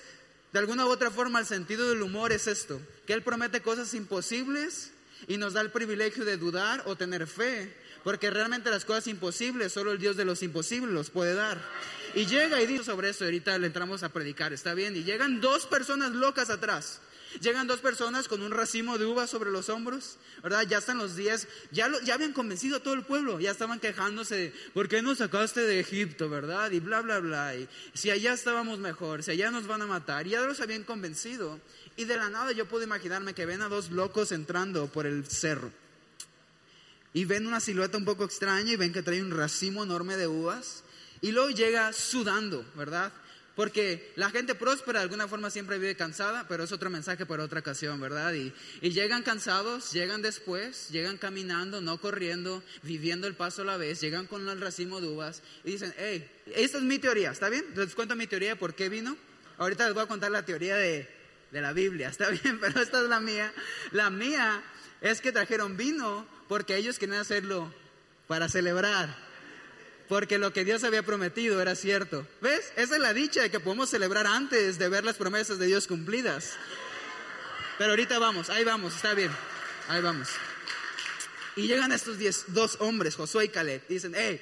De 0.52 0.60
alguna 0.60 0.86
u 0.86 0.88
otra 0.88 1.10
forma 1.10 1.40
el 1.40 1.46
sentido 1.46 1.88
del 1.88 2.02
humor 2.02 2.32
es 2.32 2.46
esto, 2.46 2.80
que 3.06 3.12
Él 3.12 3.22
promete 3.22 3.60
cosas 3.60 3.92
imposibles 3.94 4.92
y 5.26 5.36
nos 5.36 5.54
da 5.54 5.60
el 5.60 5.72
privilegio 5.72 6.24
de 6.24 6.36
dudar 6.36 6.84
o 6.86 6.94
tener 6.94 7.26
fe, 7.26 7.74
porque 8.04 8.30
realmente 8.30 8.70
las 8.70 8.84
cosas 8.84 9.08
imposibles 9.08 9.72
solo 9.72 9.90
el 9.90 9.98
Dios 9.98 10.16
de 10.16 10.24
los 10.24 10.42
imposibles 10.42 10.92
los 10.92 11.10
puede 11.10 11.34
dar. 11.34 11.60
Y 12.14 12.26
llega 12.26 12.62
y 12.62 12.66
dice 12.66 12.84
sobre 12.84 13.10
eso, 13.10 13.24
ahorita 13.24 13.58
le 13.58 13.66
entramos 13.66 14.04
a 14.04 14.10
predicar, 14.10 14.52
está 14.52 14.74
bien, 14.74 14.94
y 14.94 15.02
llegan 15.02 15.40
dos 15.40 15.66
personas 15.66 16.12
locas 16.12 16.50
atrás. 16.50 17.00
Llegan 17.40 17.66
dos 17.66 17.80
personas 17.80 18.28
con 18.28 18.42
un 18.42 18.52
racimo 18.52 18.98
de 18.98 19.06
uvas 19.06 19.30
sobre 19.30 19.50
los 19.50 19.68
hombros, 19.68 20.18
¿verdad? 20.42 20.66
Ya 20.68 20.78
están 20.78 20.98
los 20.98 21.16
días, 21.16 21.48
ya, 21.70 21.90
ya 22.04 22.14
habían 22.14 22.32
convencido 22.32 22.76
a 22.76 22.80
todo 22.80 22.94
el 22.94 23.02
pueblo, 23.02 23.40
ya 23.40 23.50
estaban 23.50 23.80
quejándose, 23.80 24.52
¿por 24.72 24.88
qué 24.88 25.02
nos 25.02 25.18
sacaste 25.18 25.60
de 25.62 25.80
Egipto, 25.80 26.28
verdad? 26.28 26.70
Y 26.70 26.80
bla, 26.80 27.00
bla, 27.00 27.20
bla. 27.20 27.56
Y 27.56 27.68
si 27.94 28.10
allá 28.10 28.32
estábamos 28.32 28.78
mejor, 28.78 29.22
si 29.22 29.32
allá 29.32 29.50
nos 29.50 29.66
van 29.66 29.82
a 29.82 29.86
matar, 29.86 30.26
ya 30.26 30.40
los 30.42 30.60
habían 30.60 30.84
convencido. 30.84 31.60
Y 31.96 32.04
de 32.04 32.16
la 32.16 32.28
nada 32.28 32.52
yo 32.52 32.66
puedo 32.66 32.84
imaginarme 32.84 33.34
que 33.34 33.46
ven 33.46 33.62
a 33.62 33.68
dos 33.68 33.90
locos 33.90 34.32
entrando 34.32 34.86
por 34.88 35.06
el 35.06 35.26
cerro. 35.26 35.70
Y 37.12 37.24
ven 37.24 37.46
una 37.46 37.60
silueta 37.60 37.96
un 37.96 38.04
poco 38.04 38.24
extraña 38.24 38.72
y 38.72 38.76
ven 38.76 38.92
que 38.92 39.02
trae 39.02 39.22
un 39.22 39.30
racimo 39.30 39.84
enorme 39.84 40.16
de 40.16 40.26
uvas. 40.26 40.82
Y 41.20 41.30
luego 41.30 41.50
llega 41.50 41.92
sudando, 41.92 42.64
¿verdad? 42.74 43.12
Porque 43.54 44.12
la 44.16 44.30
gente 44.30 44.56
próspera 44.56 44.98
de 44.98 45.04
alguna 45.04 45.28
forma 45.28 45.48
siempre 45.48 45.78
vive 45.78 45.94
cansada, 45.94 46.46
pero 46.48 46.64
es 46.64 46.72
otro 46.72 46.90
mensaje 46.90 47.24
para 47.24 47.44
otra 47.44 47.60
ocasión, 47.60 48.00
¿verdad? 48.00 48.34
Y, 48.34 48.52
llegan 48.90 49.22
cansados, 49.22 49.92
llegan 49.92 50.22
después, 50.22 50.88
llegan 50.90 51.18
caminando, 51.18 51.80
no 51.80 52.00
corriendo, 52.00 52.64
viviendo 52.82 53.28
el 53.28 53.34
paso 53.34 53.62
a 53.62 53.64
la 53.64 53.76
vez, 53.76 54.00
llegan 54.00 54.26
con 54.26 54.48
el 54.48 54.60
racimo 54.60 55.00
de 55.00 55.06
uvas 55.06 55.42
y 55.62 55.72
dicen, 55.72 55.94
hey, 55.98 56.28
esta 56.54 56.78
es 56.78 56.84
mi 56.84 56.98
teoría, 56.98 57.30
¿está 57.30 57.48
bien? 57.48 57.64
Les 57.76 57.94
cuento 57.94 58.16
mi 58.16 58.26
teoría 58.26 58.50
de 58.50 58.56
por 58.56 58.74
qué 58.74 58.88
vino. 58.88 59.16
Ahorita 59.58 59.84
les 59.84 59.94
voy 59.94 60.02
a 60.02 60.06
contar 60.06 60.32
la 60.32 60.44
teoría 60.44 60.76
de, 60.76 61.08
de 61.52 61.60
la 61.60 61.72
Biblia, 61.72 62.08
¿está 62.08 62.30
bien? 62.30 62.58
Pero 62.60 62.80
esta 62.80 63.00
es 63.02 63.08
la 63.08 63.20
mía. 63.20 63.52
La 63.92 64.10
mía 64.10 64.64
es 65.00 65.20
que 65.20 65.30
trajeron 65.30 65.76
vino 65.76 66.26
porque 66.48 66.76
ellos 66.76 66.98
querían 66.98 67.20
hacerlo 67.20 67.72
para 68.26 68.48
celebrar 68.48 69.16
porque 70.08 70.38
lo 70.38 70.52
que 70.52 70.64
Dios 70.64 70.84
había 70.84 71.02
prometido 71.02 71.60
era 71.60 71.74
cierto. 71.74 72.26
¿Ves? 72.40 72.72
Esa 72.76 72.96
es 72.96 73.00
la 73.00 73.14
dicha 73.14 73.42
de 73.42 73.50
que 73.50 73.60
podemos 73.60 73.90
celebrar 73.90 74.26
antes 74.26 74.78
de 74.78 74.88
ver 74.88 75.04
las 75.04 75.16
promesas 75.16 75.58
de 75.58 75.66
Dios 75.66 75.86
cumplidas. 75.86 76.52
Pero 77.78 77.90
ahorita 77.90 78.18
vamos, 78.18 78.50
ahí 78.50 78.64
vamos, 78.64 78.94
está 78.94 79.14
bien, 79.14 79.32
ahí 79.88 80.00
vamos. 80.00 80.28
Y 81.56 81.66
llegan 81.66 81.92
estos 81.92 82.18
diez, 82.18 82.44
dos 82.48 82.76
hombres, 82.80 83.14
Josué 83.16 83.46
y 83.46 83.48
Caleb, 83.48 83.82
y 83.88 83.94
dicen, 83.94 84.12
hey, 84.16 84.40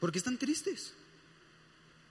¿por 0.00 0.10
qué 0.10 0.18
están 0.18 0.38
tristes? 0.38 0.94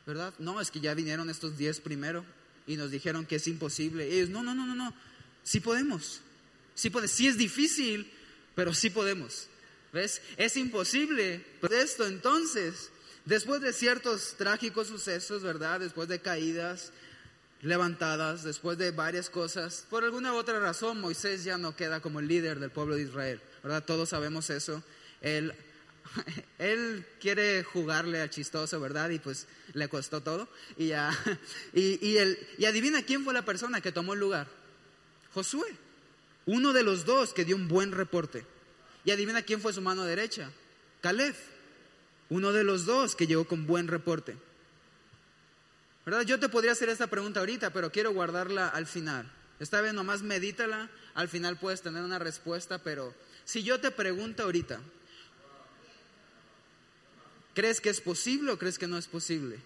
¿Verdad? 0.06 0.34
No, 0.40 0.62
es 0.62 0.72
que 0.72 0.80
ya 0.80 0.94
vinieron 0.94 1.30
estos 1.30 1.58
diez 1.58 1.80
primero 1.80 2.26
y 2.66 2.78
nos 2.78 2.92
dijeron 2.92 3.26
que 3.26 3.36
es 3.36 3.48
imposible. 3.48 4.08
Y 4.08 4.14
ellos, 4.14 4.30
no, 4.30 4.42
no, 4.42 4.56
no, 4.56 4.66
no, 4.66 4.76
no, 4.76 4.94
sí 5.44 5.60
podemos, 5.60 6.22
sí 6.74 6.90
podemos, 6.90 7.12
sí 7.12 7.28
es 7.28 7.38
difícil, 7.38 8.12
pero 8.56 8.74
sí 8.74 8.90
podemos. 8.90 9.48
¿Ves? 9.94 10.22
Es 10.38 10.56
imposible. 10.56 11.46
Esto 11.70 12.06
entonces, 12.06 12.90
después 13.26 13.62
de 13.62 13.74
ciertos 13.74 14.36
trágicos 14.38 14.88
sucesos, 14.88 15.44
¿verdad? 15.44 15.80
Después 15.80 16.08
de 16.08 16.20
caídas 16.20 16.94
levantadas, 17.62 18.44
después 18.44 18.78
de 18.78 18.92
varias 18.92 19.30
cosas, 19.30 19.86
por 19.90 20.04
alguna 20.04 20.34
otra 20.34 20.60
razón 20.60 21.00
Moisés 21.00 21.44
ya 21.44 21.58
no 21.58 21.76
queda 21.76 22.00
como 22.00 22.20
el 22.20 22.28
líder 22.28 22.60
del 22.60 22.72
pueblo 22.72 22.96
de 22.96 23.04
Israel, 23.04 23.42
¿verdad? 23.64 23.84
Todos 23.84 24.10
sabemos 24.10 24.50
eso. 24.50 24.82
Él, 25.22 25.54
él 26.58 27.06
quiere 27.20 27.64
jugarle 27.64 28.22
al 28.22 28.30
chistoso, 28.30 28.80
¿verdad? 28.80 29.10
Y 29.10 29.20
pues 29.20 29.48
le 29.74 29.90
costó 29.90 30.22
todo. 30.22 30.48
Y, 30.78 30.88
ya, 30.88 31.12
y, 31.74 32.06
y, 32.06 32.18
el, 32.18 32.40
y 32.58 32.66
adivina 32.66 33.04
quién 33.04 33.24
fue 33.24 33.34
la 33.34 33.46
persona 33.46 33.82
que 33.82 33.92
tomó 33.92 34.14
el 34.14 34.20
lugar. 34.20 34.48
Josué, 35.34 35.68
uno 36.46 36.74
de 36.74 36.84
los 36.84 37.06
dos 37.06 37.34
que 37.34 37.46
dio 37.46 37.56
un 37.56 37.68
buen 37.68 37.92
reporte. 37.92 38.46
Y 39.04 39.12
adivina 39.12 39.42
quién 39.42 39.62
fue 39.62 39.74
su 39.74 39.82
mano 39.82 40.04
derecha. 40.04 40.52
Caleb, 41.02 41.36
uno 42.30 42.52
de 42.52 42.64
los 42.64 42.86
dos 42.86 43.16
que 43.16 43.28
llegó 43.28 43.46
con 43.46 43.66
buen 43.66 43.88
reporte. 43.88 44.38
¿Verdad? 46.06 46.22
Yo 46.22 46.40
te 46.40 46.50
podría 46.50 46.72
hacer 46.72 46.90
esta 46.90 47.08
pregunta 47.08 47.40
ahorita, 47.40 47.72
pero 47.72 47.92
quiero 47.92 48.12
guardarla 48.12 48.68
al 48.68 48.88
final. 48.88 49.32
Esta 49.60 49.82
vez 49.82 49.94
nomás 49.94 50.24
medítala, 50.24 50.90
al 51.14 51.30
final 51.30 51.58
puedes 51.58 51.82
tener 51.82 52.04
una 52.04 52.20
respuesta, 52.20 52.80
pero 52.80 53.14
si 53.46 53.64
yo 53.64 53.80
te 53.80 53.92
pregunto 53.92 54.44
ahorita, 54.44 54.80
¿crees 57.54 57.80
que 57.82 57.90
es 57.90 58.02
posible 58.02 58.52
o 58.52 58.58
crees 58.58 58.80
que 58.80 58.88
no 58.88 58.98
es 58.98 59.08
posible? 59.08 59.60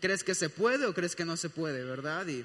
¿Crees 0.00 0.22
que 0.22 0.34
se 0.34 0.50
puede 0.50 0.86
o 0.86 0.94
crees 0.94 1.16
que 1.16 1.24
no 1.24 1.36
se 1.36 1.50
puede, 1.50 1.84
verdad? 1.84 2.26
Y 2.28 2.44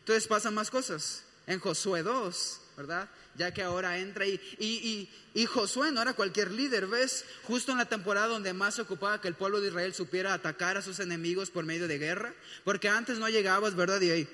entonces 0.00 0.26
pasan 0.26 0.54
más 0.54 0.70
cosas. 0.70 1.24
En 1.46 1.58
Josué 1.58 2.02
2, 2.02 2.60
¿verdad? 2.76 3.08
Ya 3.36 3.52
que 3.52 3.62
ahora 3.62 3.98
entra 3.98 4.26
y, 4.26 4.40
y, 4.58 5.08
y, 5.34 5.46
Josué 5.46 5.92
no 5.92 6.00
era 6.02 6.14
cualquier 6.14 6.50
líder, 6.50 6.86
¿ves? 6.86 7.24
Justo 7.44 7.72
en 7.72 7.78
la 7.78 7.84
temporada 7.84 8.28
donde 8.28 8.52
más 8.52 8.76
se 8.76 8.82
ocupaba 8.82 9.20
que 9.20 9.28
el 9.28 9.34
pueblo 9.34 9.60
de 9.60 9.68
Israel 9.68 9.94
supiera 9.94 10.32
atacar 10.32 10.76
a 10.76 10.82
sus 10.82 11.00
enemigos 11.00 11.50
por 11.50 11.64
medio 11.64 11.86
de 11.88 11.98
guerra, 11.98 12.34
porque 12.64 12.88
antes 12.88 13.18
no 13.18 13.28
llegabas, 13.28 13.74
¿verdad? 13.74 14.00
Y 14.00 14.10
ahí, 14.10 14.28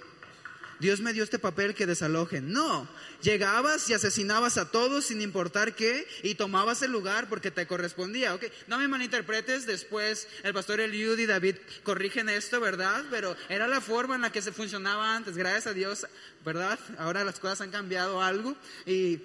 Dios 0.83 1.01
me 1.01 1.13
dio 1.13 1.23
este 1.23 1.39
papel 1.39 1.75
que 1.77 1.87
desalojen. 1.87 2.53
No, 2.53 2.89
llegabas 3.23 3.89
y 3.89 3.95
asesinabas 3.95 4.59
a 4.59 4.73
todos 4.73 5.05
sin 5.05 5.21
importar 5.21 5.77
qué 5.77 6.09
y 6.25 6.35
tomabas 6.35 6.83
el 6.83 6.91
lugar 6.91 7.29
porque 7.29 7.53
te 7.53 7.69
correspondía. 7.69 8.35
Okay. 8.35 8.51
No 8.67 8.79
me 8.79 8.89
malinterpretes, 8.89 9.65
después 9.65 10.27
el 10.43 10.53
pastor 10.53 10.81
Eliud 10.81 11.17
y 11.21 11.27
David 11.27 11.55
corrigen 11.85 12.29
esto, 12.29 12.61
¿verdad? 12.61 13.05
Pero 13.13 13.37
era 13.49 13.69
la 13.69 13.81
forma 13.81 14.17
en 14.17 14.23
la 14.23 14.33
que 14.33 14.43
se 14.43 14.51
funcionaba 14.51 15.15
antes, 15.15 15.37
gracias 15.37 15.69
a 15.69 15.73
Dios, 15.73 16.05
¿verdad? 16.45 16.81
Ahora 16.99 17.23
las 17.23 17.39
cosas 17.39 17.61
han 17.61 17.71
cambiado 17.71 18.21
algo 18.21 18.57
y 18.85 19.21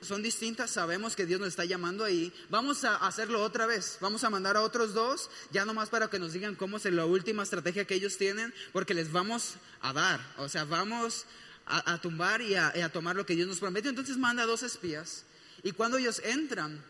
son 0.00 0.22
distintas, 0.22 0.70
sabemos 0.70 1.16
que 1.16 1.26
Dios 1.26 1.40
nos 1.40 1.48
está 1.48 1.64
llamando 1.64 2.04
ahí. 2.04 2.32
Vamos 2.50 2.84
a 2.84 2.96
hacerlo 2.96 3.42
otra 3.42 3.66
vez. 3.66 3.98
Vamos 4.00 4.24
a 4.24 4.30
mandar 4.30 4.56
a 4.56 4.62
otros 4.62 4.94
dos, 4.94 5.30
ya 5.50 5.64
nomás 5.64 5.88
para 5.88 6.08
que 6.08 6.18
nos 6.18 6.32
digan 6.32 6.54
cómo 6.54 6.76
es 6.76 6.84
la 6.84 7.04
última 7.04 7.42
estrategia 7.42 7.84
que 7.84 7.94
ellos 7.94 8.16
tienen, 8.16 8.52
porque 8.72 8.94
les 8.94 9.12
vamos 9.12 9.54
a 9.80 9.92
dar. 9.92 10.20
O 10.38 10.48
sea, 10.48 10.64
vamos 10.64 11.26
a, 11.66 11.98
tumbar 12.00 12.40
y 12.40 12.54
a, 12.54 12.88
tomar 12.90 13.16
lo 13.16 13.26
que 13.26 13.34
Dios 13.34 13.48
nos 13.48 13.58
prometió. 13.58 13.90
Entonces 13.90 14.16
manda 14.16 14.44
a 14.44 14.46
dos 14.46 14.62
espías. 14.62 15.24
Y 15.62 15.72
cuando 15.72 15.98
ellos 15.98 16.20
entran, 16.24 16.82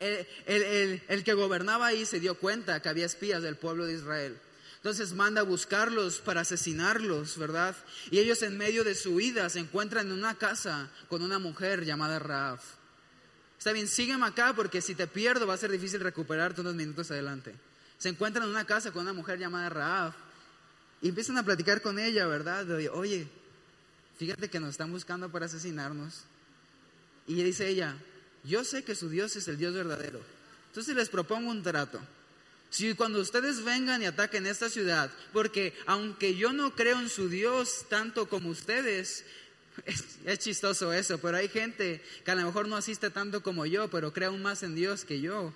el, 0.00 1.02
el 1.08 1.24
que 1.24 1.32
gobernaba 1.34 1.86
ahí 1.86 2.04
se 2.06 2.20
dio 2.20 2.36
cuenta 2.38 2.80
que 2.80 2.88
había 2.88 3.06
espías 3.06 3.42
del 3.42 3.56
pueblo 3.56 3.86
de 3.86 3.94
Israel. 3.94 4.38
Entonces 4.84 5.14
manda 5.14 5.40
a 5.40 5.44
buscarlos 5.44 6.18
para 6.18 6.42
asesinarlos, 6.42 7.38
¿verdad? 7.38 7.74
Y 8.10 8.18
ellos 8.18 8.42
en 8.42 8.58
medio 8.58 8.84
de 8.84 8.94
su 8.94 9.14
huida 9.14 9.48
se 9.48 9.60
encuentran 9.60 10.08
en 10.08 10.12
una 10.12 10.34
casa 10.34 10.90
con 11.08 11.22
una 11.22 11.38
mujer 11.38 11.86
llamada 11.86 12.18
Raaf. 12.18 12.62
Está 13.58 13.72
bien, 13.72 13.88
sígueme 13.88 14.26
acá 14.26 14.52
porque 14.54 14.82
si 14.82 14.94
te 14.94 15.06
pierdo 15.06 15.46
va 15.46 15.54
a 15.54 15.56
ser 15.56 15.70
difícil 15.70 16.00
recuperarte 16.00 16.60
unos 16.60 16.74
minutos 16.74 17.10
adelante. 17.10 17.54
Se 17.96 18.10
encuentran 18.10 18.44
en 18.44 18.50
una 18.50 18.66
casa 18.66 18.92
con 18.92 19.00
una 19.00 19.14
mujer 19.14 19.38
llamada 19.38 19.70
Raaf 19.70 20.14
y 21.00 21.08
empiezan 21.08 21.38
a 21.38 21.42
platicar 21.42 21.80
con 21.80 21.98
ella, 21.98 22.26
¿verdad? 22.26 22.70
Oye, 22.92 23.26
fíjate 24.18 24.50
que 24.50 24.60
nos 24.60 24.68
están 24.68 24.92
buscando 24.92 25.32
para 25.32 25.46
asesinarnos. 25.46 26.24
Y 27.26 27.42
dice 27.42 27.68
ella, 27.68 27.96
yo 28.44 28.64
sé 28.64 28.84
que 28.84 28.94
su 28.94 29.08
Dios 29.08 29.34
es 29.36 29.48
el 29.48 29.56
Dios 29.56 29.72
verdadero. 29.72 30.20
Entonces 30.66 30.94
les 30.94 31.08
propongo 31.08 31.50
un 31.50 31.62
trato. 31.62 32.00
Si 32.74 32.92
cuando 32.94 33.20
ustedes 33.20 33.62
vengan 33.62 34.02
y 34.02 34.06
ataquen 34.06 34.48
esta 34.48 34.68
ciudad, 34.68 35.08
porque 35.32 35.74
aunque 35.86 36.34
yo 36.34 36.52
no 36.52 36.74
creo 36.74 36.98
en 36.98 37.08
su 37.08 37.28
Dios 37.28 37.86
tanto 37.88 38.28
como 38.28 38.48
ustedes, 38.48 39.24
es, 40.24 40.38
chistoso 40.40 40.92
eso, 40.92 41.18
pero 41.18 41.36
hay 41.36 41.46
gente 41.46 42.02
que 42.24 42.30
a 42.32 42.34
lo 42.34 42.44
mejor 42.44 42.66
no 42.66 42.76
asiste 42.76 43.10
tanto 43.10 43.44
como 43.44 43.64
yo, 43.64 43.88
pero 43.90 44.12
cree 44.12 44.26
aún 44.26 44.42
más 44.42 44.64
en 44.64 44.74
Dios 44.74 45.04
que 45.04 45.20
yo. 45.20 45.54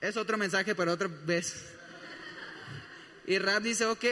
Es 0.00 0.16
otro 0.16 0.38
mensaje 0.38 0.76
para 0.76 0.92
otra 0.92 1.08
vez. 1.08 1.72
Y 3.26 3.38
Rab 3.38 3.62
dice, 3.62 3.84
ok, 3.86 4.04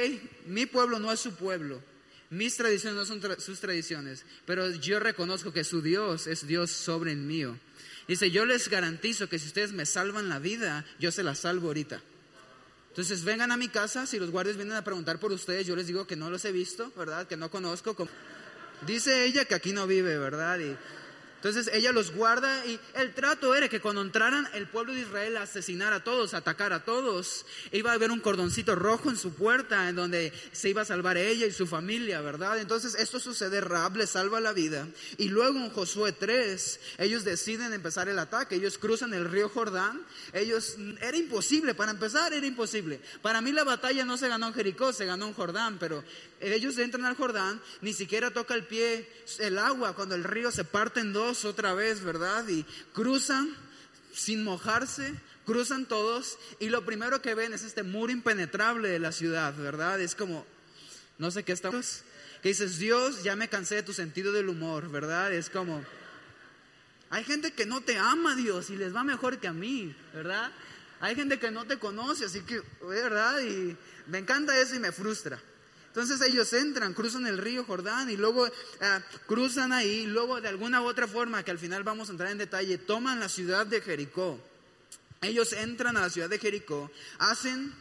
mi 0.46 0.66
pueblo 0.66 0.98
no 0.98 1.12
es 1.12 1.20
su 1.20 1.36
pueblo, 1.36 1.80
mis 2.28 2.56
tradiciones 2.56 2.98
no 2.98 3.06
son 3.06 3.22
sus 3.40 3.60
tradiciones, 3.60 4.24
pero 4.46 4.68
yo 4.72 4.98
reconozco 4.98 5.52
que 5.52 5.62
su 5.62 5.80
Dios 5.80 6.26
es 6.26 6.44
Dios 6.44 6.72
sobre 6.72 7.12
el 7.12 7.18
mío. 7.18 7.56
Dice, 8.06 8.30
yo 8.30 8.44
les 8.44 8.68
garantizo 8.68 9.28
que 9.28 9.38
si 9.38 9.46
ustedes 9.46 9.72
me 9.72 9.86
salvan 9.86 10.28
la 10.28 10.38
vida, 10.38 10.84
yo 10.98 11.10
se 11.10 11.22
la 11.22 11.34
salvo 11.34 11.68
ahorita. 11.68 12.02
Entonces 12.90 13.24
vengan 13.24 13.50
a 13.50 13.56
mi 13.56 13.68
casa, 13.68 14.06
si 14.06 14.18
los 14.20 14.30
guardias 14.30 14.56
vienen 14.56 14.76
a 14.76 14.84
preguntar 14.84 15.18
por 15.18 15.32
ustedes, 15.32 15.66
yo 15.66 15.74
les 15.74 15.86
digo 15.86 16.06
que 16.06 16.14
no 16.14 16.30
los 16.30 16.44
he 16.44 16.52
visto, 16.52 16.92
¿verdad? 16.96 17.26
Que 17.26 17.36
no 17.36 17.50
conozco. 17.50 17.96
Dice 18.86 19.24
ella 19.24 19.44
que 19.46 19.54
aquí 19.54 19.72
no 19.72 19.86
vive, 19.86 20.18
¿verdad? 20.18 20.60
Y 20.60 20.76
entonces 21.44 21.70
ella 21.74 21.92
los 21.92 22.10
guarda 22.10 22.64
y 22.64 22.80
el 22.94 23.12
trato 23.12 23.54
era 23.54 23.68
que 23.68 23.78
cuando 23.78 24.00
entraran 24.00 24.48
el 24.54 24.66
pueblo 24.66 24.94
de 24.94 25.02
Israel 25.02 25.36
a 25.36 25.42
asesinar 25.42 25.92
a 25.92 26.02
todos, 26.02 26.32
a 26.32 26.38
atacar 26.38 26.72
a 26.72 26.84
todos, 26.84 27.44
iba 27.70 27.90
a 27.90 27.94
haber 27.94 28.10
un 28.10 28.20
cordoncito 28.20 28.74
rojo 28.74 29.10
en 29.10 29.18
su 29.18 29.34
puerta 29.34 29.90
en 29.90 29.94
donde 29.94 30.32
se 30.52 30.70
iba 30.70 30.80
a 30.80 30.86
salvar 30.86 31.18
ella 31.18 31.44
y 31.44 31.52
su 31.52 31.66
familia, 31.66 32.22
¿verdad? 32.22 32.58
Entonces 32.58 32.94
esto 32.94 33.20
sucede, 33.20 33.60
Raab 33.60 33.94
le 33.96 34.06
salva 34.06 34.40
la 34.40 34.54
vida 34.54 34.88
y 35.18 35.28
luego 35.28 35.58
en 35.58 35.68
Josué 35.68 36.12
3 36.12 36.80
ellos 36.96 37.24
deciden 37.24 37.74
empezar 37.74 38.08
el 38.08 38.18
ataque, 38.18 38.54
ellos 38.54 38.78
cruzan 38.78 39.12
el 39.12 39.26
río 39.26 39.50
Jordán, 39.50 40.00
ellos, 40.32 40.76
era 41.02 41.18
imposible, 41.18 41.74
para 41.74 41.90
empezar 41.90 42.32
era 42.32 42.46
imposible. 42.46 43.02
Para 43.20 43.42
mí 43.42 43.52
la 43.52 43.64
batalla 43.64 44.06
no 44.06 44.16
se 44.16 44.28
ganó 44.28 44.46
en 44.46 44.54
Jericó, 44.54 44.94
se 44.94 45.04
ganó 45.04 45.26
en 45.26 45.34
Jordán, 45.34 45.76
pero 45.78 46.02
ellos 46.40 46.78
entran 46.78 47.04
al 47.04 47.16
Jordán, 47.16 47.60
ni 47.80 47.92
siquiera 47.92 48.30
toca 48.30 48.54
el 48.54 48.64
pie 48.64 49.08
el 49.38 49.58
agua 49.58 49.94
cuando 49.94 50.14
el 50.14 50.24
río 50.24 50.50
se 50.50 50.64
parte 50.64 51.00
en 51.00 51.12
dos 51.12 51.44
otra 51.44 51.74
vez, 51.74 52.02
¿verdad? 52.02 52.46
Y 52.48 52.64
cruzan 52.92 53.54
sin 54.12 54.44
mojarse, 54.44 55.14
cruzan 55.44 55.86
todos 55.86 56.38
y 56.60 56.68
lo 56.68 56.84
primero 56.84 57.20
que 57.22 57.34
ven 57.34 57.52
es 57.52 57.62
este 57.62 57.82
muro 57.82 58.12
impenetrable 58.12 58.88
de 58.88 58.98
la 58.98 59.12
ciudad, 59.12 59.54
¿verdad? 59.56 60.00
Es 60.00 60.14
como, 60.14 60.46
no 61.18 61.30
sé 61.30 61.42
qué 61.44 61.52
estamos, 61.52 62.02
que 62.42 62.50
dices, 62.50 62.78
Dios, 62.78 63.22
ya 63.22 63.36
me 63.36 63.48
cansé 63.48 63.76
de 63.76 63.82
tu 63.82 63.92
sentido 63.92 64.32
del 64.32 64.48
humor, 64.48 64.90
¿verdad? 64.90 65.32
Es 65.32 65.50
como, 65.50 65.84
hay 67.10 67.24
gente 67.24 67.52
que 67.52 67.66
no 67.66 67.80
te 67.80 67.96
ama, 67.96 68.36
Dios, 68.36 68.70
y 68.70 68.76
les 68.76 68.94
va 68.94 69.04
mejor 69.04 69.38
que 69.38 69.48
a 69.48 69.52
mí, 69.52 69.94
¿verdad? 70.12 70.50
Hay 71.00 71.14
gente 71.14 71.38
que 71.38 71.50
no 71.50 71.66
te 71.66 71.78
conoce, 71.78 72.24
así 72.24 72.40
que, 72.40 72.62
¿verdad? 72.82 73.40
Y 73.40 73.76
me 74.06 74.18
encanta 74.18 74.58
eso 74.58 74.74
y 74.74 74.78
me 74.78 74.92
frustra. 74.92 75.40
Entonces 75.94 76.20
ellos 76.22 76.52
entran, 76.52 76.92
cruzan 76.92 77.24
el 77.28 77.38
río 77.38 77.62
Jordán 77.62 78.10
y 78.10 78.16
luego 78.16 78.48
ah, 78.80 79.00
cruzan 79.28 79.72
ahí, 79.72 80.06
luego 80.06 80.40
de 80.40 80.48
alguna 80.48 80.82
u 80.82 80.86
otra 80.86 81.06
forma, 81.06 81.44
que 81.44 81.52
al 81.52 81.58
final 81.60 81.84
vamos 81.84 82.08
a 82.08 82.12
entrar 82.12 82.32
en 82.32 82.38
detalle, 82.38 82.78
toman 82.78 83.20
la 83.20 83.28
ciudad 83.28 83.64
de 83.64 83.80
Jericó. 83.80 84.40
Ellos 85.22 85.52
entran 85.52 85.96
a 85.96 86.00
la 86.00 86.10
ciudad 86.10 86.28
de 86.28 86.40
Jericó, 86.40 86.90
hacen 87.18 87.72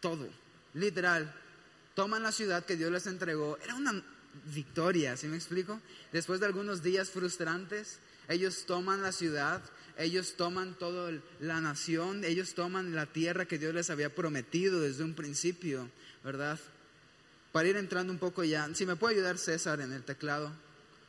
todo, 0.00 0.26
literal. 0.72 1.30
Toman 1.94 2.22
la 2.22 2.32
ciudad 2.32 2.64
que 2.64 2.76
Dios 2.76 2.90
les 2.90 3.06
entregó. 3.06 3.58
Era 3.62 3.74
una 3.74 4.02
victoria, 4.46 5.14
¿sí 5.18 5.26
me 5.26 5.36
explico? 5.36 5.78
Después 6.10 6.40
de 6.40 6.46
algunos 6.46 6.82
días 6.82 7.10
frustrantes, 7.10 7.98
ellos 8.30 8.64
toman 8.64 9.02
la 9.02 9.12
ciudad, 9.12 9.60
ellos 9.98 10.36
toman 10.38 10.72
toda 10.78 11.12
la 11.38 11.60
nación, 11.60 12.24
ellos 12.24 12.54
toman 12.54 12.94
la 12.94 13.04
tierra 13.04 13.44
que 13.44 13.58
Dios 13.58 13.74
les 13.74 13.90
había 13.90 14.14
prometido 14.14 14.80
desde 14.80 15.04
un 15.04 15.12
principio, 15.12 15.90
¿verdad? 16.24 16.58
Para 17.52 17.68
ir 17.68 17.76
entrando 17.76 18.12
un 18.12 18.18
poco 18.18 18.42
ya, 18.44 18.68
si 18.74 18.86
me 18.86 18.96
puede 18.96 19.16
ayudar 19.16 19.38
César 19.38 19.80
en 19.80 19.92
el 19.92 20.02
teclado 20.02 20.50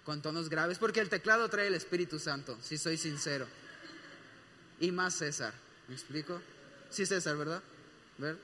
con 0.04 0.22
tonos 0.22 0.50
graves, 0.50 0.78
porque 0.78 1.00
el 1.00 1.10
teclado 1.10 1.48
trae 1.50 1.68
el 1.68 1.74
Espíritu 1.74 2.20
Santo, 2.20 2.58
si 2.62 2.78
soy 2.78 2.98
sincero. 2.98 3.48
Y 4.80 4.92
más 4.92 5.16
César, 5.16 5.54
¿me 5.88 5.96
explico? 5.96 6.42
Sí, 6.90 7.06
César, 7.06 7.38
¿verdad? 7.38 7.62
¿Ver? 8.18 8.38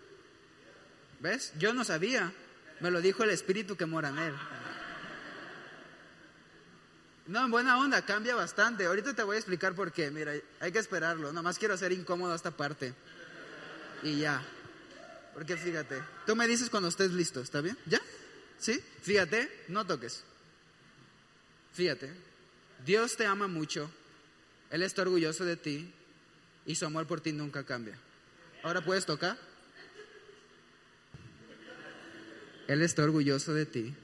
¿Ves? 1.20 1.52
Yo 1.60 1.74
no 1.74 1.84
sabía, 1.84 2.32
me 2.80 2.90
lo 2.90 3.02
dijo 3.02 3.24
el 3.24 3.32
Espíritu 3.32 3.76
que 3.76 3.86
mora 3.86 4.10
en 4.10 4.18
él. 4.20 4.36
No, 7.28 7.46
en 7.46 7.52
buena 7.52 7.78
onda, 7.78 8.02
cambia 8.04 8.34
bastante. 8.34 8.86
Ahorita 8.86 9.14
te 9.14 9.22
voy 9.22 9.36
a 9.36 9.40
explicar 9.40 9.76
por 9.76 9.92
qué. 9.92 10.10
Mira, 10.10 10.34
hay 10.60 10.72
que 10.72 10.80
esperarlo. 10.80 11.32
Nomás 11.32 11.60
quiero 11.60 11.76
hacer 11.76 11.92
incómodo 11.92 12.34
esta 12.34 12.50
parte. 12.50 12.96
Y 14.02 14.18
ya. 14.18 14.42
Porque 15.40 15.56
fíjate, 15.56 15.96
tú 16.26 16.36
me 16.36 16.46
dices 16.50 16.70
cuando 16.70 16.90
estés 16.90 17.12
listo, 17.12 17.40
¿está 17.40 17.62
bien? 17.62 17.78
¿Ya? 17.86 18.02
¿Sí? 18.58 18.78
Fíjate, 19.02 19.50
no 19.70 19.88
toques. 19.88 20.22
Fíjate, 21.72 22.12
Dios 22.86 23.16
te 23.16 23.26
ama 23.26 23.48
mucho, 23.48 23.90
Él 24.70 24.84
está 24.84 25.04
orgulloso 25.04 25.46
de 25.46 25.56
ti 25.56 25.94
y 26.66 26.76
su 26.76 26.86
amor 26.86 27.08
por 27.08 27.22
ti 27.22 27.32
nunca 27.32 27.64
cambia. 27.64 27.98
Ahora 28.64 28.84
puedes 28.84 29.06
tocar. 29.06 29.38
Él 32.68 32.82
está 32.82 33.06
orgulloso 33.06 33.54
de 33.54 33.66
ti 33.66 33.96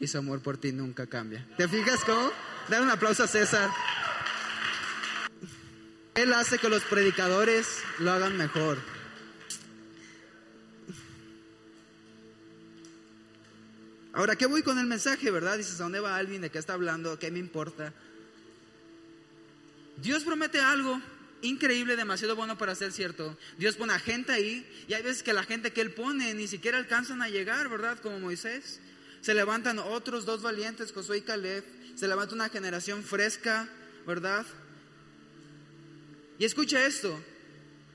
y 0.00 0.06
su 0.06 0.16
amor 0.16 0.40
por 0.40 0.56
ti 0.56 0.72
nunca 0.72 1.06
cambia. 1.06 1.46
¿Te 1.58 1.68
fijas 1.68 2.02
cómo? 2.06 2.32
Dale 2.70 2.84
un 2.84 2.90
aplauso 2.90 3.24
a 3.24 3.28
César. 3.28 3.70
Él 6.14 6.32
hace 6.32 6.56
que 6.56 6.70
los 6.70 6.82
predicadores 6.84 7.82
lo 7.98 8.12
hagan 8.12 8.38
mejor. 8.38 8.93
Ahora, 14.14 14.36
¿qué 14.36 14.46
voy 14.46 14.62
con 14.62 14.78
el 14.78 14.86
mensaje, 14.86 15.32
verdad? 15.32 15.58
Dices, 15.58 15.80
¿a 15.80 15.82
dónde 15.82 15.98
va 15.98 16.16
Alvin? 16.16 16.40
¿De 16.40 16.50
qué 16.50 16.58
está 16.58 16.74
hablando? 16.74 17.18
¿Qué 17.18 17.32
me 17.32 17.40
importa? 17.40 17.92
Dios 19.96 20.22
promete 20.22 20.60
algo 20.60 21.00
increíble, 21.42 21.96
demasiado 21.96 22.36
bueno 22.36 22.56
para 22.56 22.76
ser 22.76 22.92
cierto. 22.92 23.36
Dios 23.58 23.74
pone 23.74 23.92
a 23.92 23.98
gente 23.98 24.30
ahí 24.30 24.64
y 24.86 24.94
hay 24.94 25.02
veces 25.02 25.24
que 25.24 25.32
la 25.32 25.42
gente 25.42 25.72
que 25.72 25.80
Él 25.80 25.92
pone 25.92 26.32
ni 26.34 26.46
siquiera 26.46 26.78
alcanzan 26.78 27.22
a 27.22 27.28
llegar, 27.28 27.68
¿verdad? 27.68 27.98
Como 27.98 28.20
Moisés. 28.20 28.80
Se 29.20 29.34
levantan 29.34 29.80
otros 29.80 30.24
dos 30.24 30.42
valientes, 30.42 30.92
Josué 30.92 31.18
y 31.18 31.22
Caleb. 31.22 31.64
Se 31.96 32.06
levanta 32.06 32.36
una 32.36 32.48
generación 32.48 33.02
fresca, 33.02 33.68
¿verdad? 34.06 34.46
Y 36.38 36.44
escucha 36.44 36.86
esto. 36.86 37.20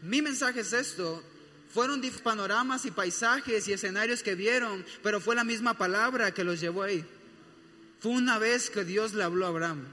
Mi 0.01 0.21
mensaje 0.21 0.61
es 0.61 0.73
esto. 0.73 1.23
Fueron 1.69 2.01
panoramas 2.23 2.85
y 2.85 2.91
paisajes 2.91 3.67
y 3.67 3.73
escenarios 3.73 4.23
que 4.23 4.35
vieron, 4.35 4.83
pero 5.03 5.21
fue 5.21 5.35
la 5.35 5.43
misma 5.43 5.75
palabra 5.75 6.33
que 6.33 6.43
los 6.43 6.59
llevó 6.59 6.83
ahí. 6.83 7.05
Fue 7.99 8.11
una 8.11 8.39
vez 8.39 8.69
que 8.69 8.83
Dios 8.83 9.13
le 9.13 9.23
habló 9.23 9.45
a 9.45 9.49
Abraham, 9.49 9.85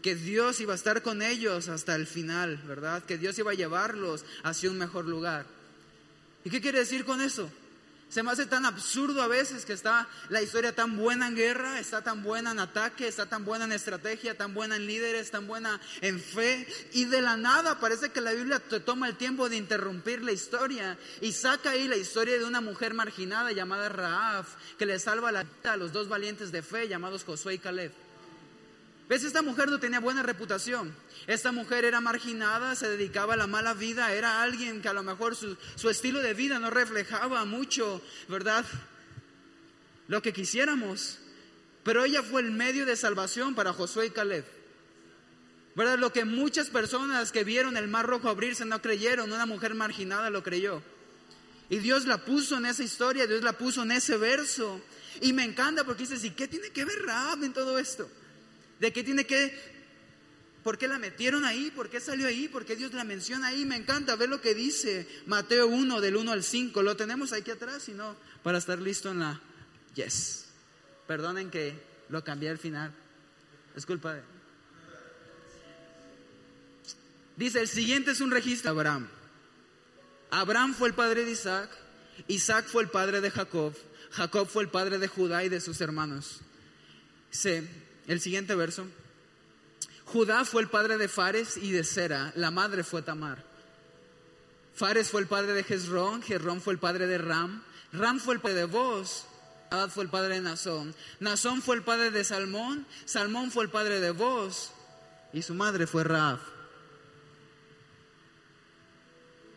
que 0.00 0.14
Dios 0.14 0.60
iba 0.60 0.72
a 0.72 0.76
estar 0.76 1.02
con 1.02 1.20
ellos 1.20 1.68
hasta 1.68 1.94
el 1.96 2.06
final, 2.06 2.56
¿verdad? 2.66 3.04
Que 3.04 3.18
Dios 3.18 3.38
iba 3.38 3.50
a 3.50 3.54
llevarlos 3.54 4.24
hacia 4.42 4.70
un 4.70 4.78
mejor 4.78 5.04
lugar. 5.04 5.44
¿Y 6.44 6.50
qué 6.50 6.60
quiere 6.62 6.78
decir 6.78 7.04
con 7.04 7.20
eso? 7.20 7.50
Se 8.10 8.24
me 8.24 8.32
hace 8.32 8.44
tan 8.44 8.66
absurdo 8.66 9.22
a 9.22 9.28
veces 9.28 9.64
que 9.64 9.72
está 9.72 10.08
la 10.30 10.42
historia 10.42 10.74
tan 10.74 10.96
buena 10.96 11.28
en 11.28 11.36
guerra, 11.36 11.78
está 11.78 12.02
tan 12.02 12.24
buena 12.24 12.50
en 12.50 12.58
ataque, 12.58 13.06
está 13.06 13.26
tan 13.26 13.44
buena 13.44 13.66
en 13.66 13.72
estrategia, 13.72 14.36
tan 14.36 14.52
buena 14.52 14.74
en 14.74 14.86
líderes, 14.86 15.30
tan 15.30 15.46
buena 15.46 15.80
en 16.00 16.18
fe. 16.18 16.66
Y 16.92 17.04
de 17.04 17.20
la 17.20 17.36
nada 17.36 17.78
parece 17.78 18.10
que 18.10 18.20
la 18.20 18.32
Biblia 18.32 18.58
te 18.58 18.80
toma 18.80 19.06
el 19.06 19.16
tiempo 19.16 19.48
de 19.48 19.56
interrumpir 19.56 20.24
la 20.24 20.32
historia 20.32 20.98
y 21.20 21.30
saca 21.30 21.70
ahí 21.70 21.86
la 21.86 21.96
historia 21.96 22.36
de 22.36 22.44
una 22.44 22.60
mujer 22.60 22.94
marginada 22.94 23.52
llamada 23.52 23.88
Raaf, 23.88 24.56
que 24.76 24.86
le 24.86 24.98
salva 24.98 25.30
la 25.30 25.44
vida 25.44 25.74
a 25.74 25.76
los 25.76 25.92
dos 25.92 26.08
valientes 26.08 26.50
de 26.50 26.62
fe 26.62 26.88
llamados 26.88 27.22
Josué 27.22 27.54
y 27.54 27.58
Caleb. 27.58 28.09
¿Ves? 29.10 29.24
Esta 29.24 29.42
mujer 29.42 29.68
no 29.68 29.80
tenía 29.80 29.98
buena 29.98 30.22
reputación. 30.22 30.94
Esta 31.26 31.50
mujer 31.50 31.84
era 31.84 32.00
marginada, 32.00 32.76
se 32.76 32.88
dedicaba 32.88 33.34
a 33.34 33.36
la 33.36 33.48
mala 33.48 33.74
vida, 33.74 34.12
era 34.12 34.40
alguien 34.40 34.80
que 34.80 34.88
a 34.88 34.92
lo 34.92 35.02
mejor 35.02 35.34
su, 35.34 35.56
estilo 35.90 36.20
de 36.20 36.32
vida 36.32 36.60
no 36.60 36.70
reflejaba 36.70 37.44
mucho, 37.44 38.00
¿verdad? 38.28 38.64
Lo 40.06 40.22
que 40.22 40.32
quisiéramos. 40.32 41.18
Pero 41.82 42.04
ella 42.04 42.22
fue 42.22 42.42
el 42.42 42.52
medio 42.52 42.86
de 42.86 42.94
salvación 42.94 43.56
para 43.56 43.72
Josué 43.72 44.06
y 44.06 44.10
Caleb. 44.10 44.44
¿Verdad? 45.74 45.98
Lo 45.98 46.12
que 46.12 46.24
muchas 46.24 46.68
personas 46.68 47.32
que 47.32 47.42
vieron 47.42 47.76
el 47.76 47.88
mar 47.88 48.06
rojo 48.06 48.28
abrirse 48.28 48.64
no 48.64 48.80
creyeron, 48.80 49.32
una 49.32 49.44
mujer 49.44 49.74
marginada 49.74 50.30
lo 50.30 50.44
creyó. 50.44 50.84
Y 51.68 51.78
Dios 51.78 52.06
la 52.06 52.24
puso 52.24 52.58
en 52.58 52.66
esa 52.66 52.84
historia, 52.84 53.26
Dios 53.26 53.42
la 53.42 53.54
puso 53.54 53.82
en 53.82 53.90
ese 53.90 54.16
verso. 54.16 54.80
Y 55.20 55.32
me 55.32 55.42
encanta 55.42 55.82
porque 55.82 56.04
dices, 56.04 56.22
¿y 56.22 56.30
qué 56.30 56.46
tiene 56.46 56.70
que 56.70 56.84
ver 56.84 57.02
Raab 57.02 57.42
en 57.42 57.52
todo 57.52 57.76
esto? 57.76 58.08
¿De 58.80 58.92
qué 58.92 59.04
tiene 59.04 59.26
que... 59.26 59.80
¿Por 60.64 60.76
qué 60.76 60.88
la 60.88 60.98
metieron 60.98 61.44
ahí? 61.44 61.70
¿Por 61.70 61.88
qué 61.88 62.00
salió 62.00 62.26
ahí? 62.26 62.48
¿Por 62.48 62.66
qué 62.66 62.76
Dios 62.76 62.92
la 62.92 63.04
menciona 63.04 63.48
ahí? 63.48 63.64
Me 63.64 63.76
encanta 63.76 64.16
ver 64.16 64.28
lo 64.28 64.40
que 64.40 64.54
dice 64.54 65.08
Mateo 65.26 65.68
1 65.68 66.00
del 66.00 66.16
1 66.16 66.32
al 66.32 66.42
5. 66.42 66.82
Lo 66.82 66.96
tenemos 66.96 67.32
aquí 67.32 67.50
atrás, 67.50 67.84
si 67.84 67.92
no, 67.92 68.16
para 68.42 68.58
estar 68.58 68.78
listo 68.78 69.10
en 69.10 69.20
la... 69.20 69.40
Yes. 69.94 70.46
Perdonen 71.06 71.50
que 71.50 71.74
lo 72.08 72.22
cambié 72.24 72.50
al 72.50 72.58
final. 72.58 72.92
Es 73.74 73.86
culpa 73.86 74.14
de... 74.14 74.22
Dice, 77.36 77.60
el 77.60 77.68
siguiente 77.68 78.10
es 78.10 78.20
un 78.20 78.30
registro 78.30 78.70
Abraham. 78.70 79.08
Abraham 80.30 80.74
fue 80.74 80.88
el 80.88 80.94
padre 80.94 81.24
de 81.24 81.32
Isaac, 81.32 81.70
Isaac 82.28 82.66
fue 82.66 82.82
el 82.82 82.90
padre 82.90 83.20
de 83.20 83.30
Jacob, 83.30 83.74
Jacob 84.10 84.46
fue 84.46 84.62
el 84.62 84.68
padre 84.68 84.98
de 84.98 85.08
Judá 85.08 85.42
y 85.42 85.48
de 85.48 85.60
sus 85.60 85.80
hermanos. 85.80 86.40
Dice, 87.32 87.66
el 88.06 88.20
siguiente 88.20 88.54
verso. 88.54 88.86
Judá 90.06 90.44
fue 90.44 90.62
el 90.62 90.68
padre 90.68 90.98
de 90.98 91.08
Fares 91.08 91.56
y 91.56 91.70
de 91.70 91.84
Sera, 91.84 92.32
la 92.34 92.50
madre 92.50 92.82
fue 92.82 93.02
Tamar. 93.02 93.44
Fares 94.74 95.10
fue 95.10 95.20
el 95.20 95.26
padre 95.26 95.52
de 95.52 95.62
Jezrón, 95.62 96.22
Jezrón 96.22 96.60
fue 96.60 96.72
el 96.72 96.78
padre 96.78 97.06
de 97.06 97.18
Ram, 97.18 97.62
Ram 97.92 98.18
fue 98.18 98.34
el 98.34 98.40
padre 98.40 98.56
de 98.56 98.64
Boz, 98.64 99.26
Adad 99.70 99.90
fue 99.90 100.04
el 100.04 100.10
padre 100.10 100.34
de 100.34 100.40
Nazón, 100.40 100.94
Nazón 101.20 101.62
fue 101.62 101.76
el 101.76 101.82
padre 101.82 102.10
de 102.10 102.24
Salmón, 102.24 102.86
Salmón 103.04 103.50
fue 103.52 103.64
el 103.64 103.70
padre 103.70 104.00
de 104.00 104.10
Boz 104.10 104.72
y 105.32 105.42
su 105.42 105.54
madre 105.54 105.86
fue 105.86 106.02
Raab. 106.02 106.40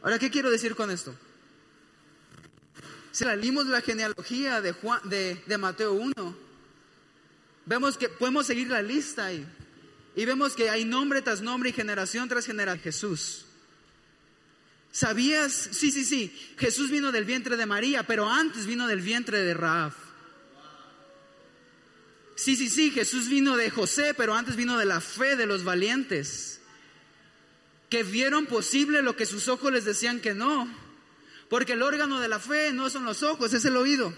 Ahora, 0.04 0.20
¿qué 0.20 0.30
quiero 0.30 0.52
decir 0.52 0.76
con 0.76 0.92
esto? 0.92 1.16
Si 3.12 3.24
salimos 3.24 3.66
la 3.68 3.82
genealogía 3.82 4.62
de, 4.62 4.74
Juan, 4.74 5.00
de, 5.06 5.42
de 5.48 5.58
Mateo 5.58 5.94
1, 5.94 6.14
Vemos 7.66 7.98
que 7.98 8.10
podemos 8.10 8.48
seguir 8.48 8.70
la 8.70 8.82
lista 8.82 9.26
ahí. 9.26 9.46
Y 10.16 10.26
vemos 10.26 10.54
que 10.54 10.70
hay 10.70 10.86
nombre 10.86 11.22
tras 11.22 11.42
nombre 11.42 11.70
y 11.70 11.74
generación 11.74 12.28
tras 12.30 12.46
generación. 12.46 12.84
Jesús. 12.84 13.46
¿Sabías? 14.92 15.70
Sí, 15.72 15.92
sí, 15.92 16.06
sí. 16.06 16.38
Jesús 16.58 16.92
vino 16.92 17.12
del 17.12 17.26
vientre 17.26 17.58
de 17.58 17.66
María, 17.66 18.04
pero 18.04 18.30
antes 18.30 18.66
vino 18.66 18.88
del 18.88 19.02
vientre 19.02 19.40
de 19.40 19.54
Raab. 19.54 19.94
Sí, 22.36 22.56
sí, 22.56 22.70
sí. 22.70 22.92
Jesús 22.92 23.28
vino 23.28 23.56
de 23.56 23.70
José, 23.70 24.14
pero 24.14 24.36
antes 24.36 24.56
vino 24.56 24.78
de 24.78 24.86
la 24.86 25.02
fe 25.02 25.36
de 25.36 25.48
los 25.48 25.64
valientes. 25.64 26.60
Que 27.90 28.04
vieron 28.04 28.46
posible 28.46 29.02
lo 29.02 29.16
que 29.16 29.26
sus 29.26 29.48
ojos 29.48 29.72
les 29.72 29.86
decían 29.86 30.20
que 30.20 30.34
no. 30.34 30.68
Porque 31.50 31.74
el 31.74 31.82
órgano 31.82 32.20
de 32.20 32.28
la 32.28 32.40
fe 32.40 32.72
no 32.72 32.90
son 32.90 33.06
los 33.06 33.24
ojos, 33.24 33.54
es 33.54 33.66
el 33.66 33.78
oído 33.78 34.14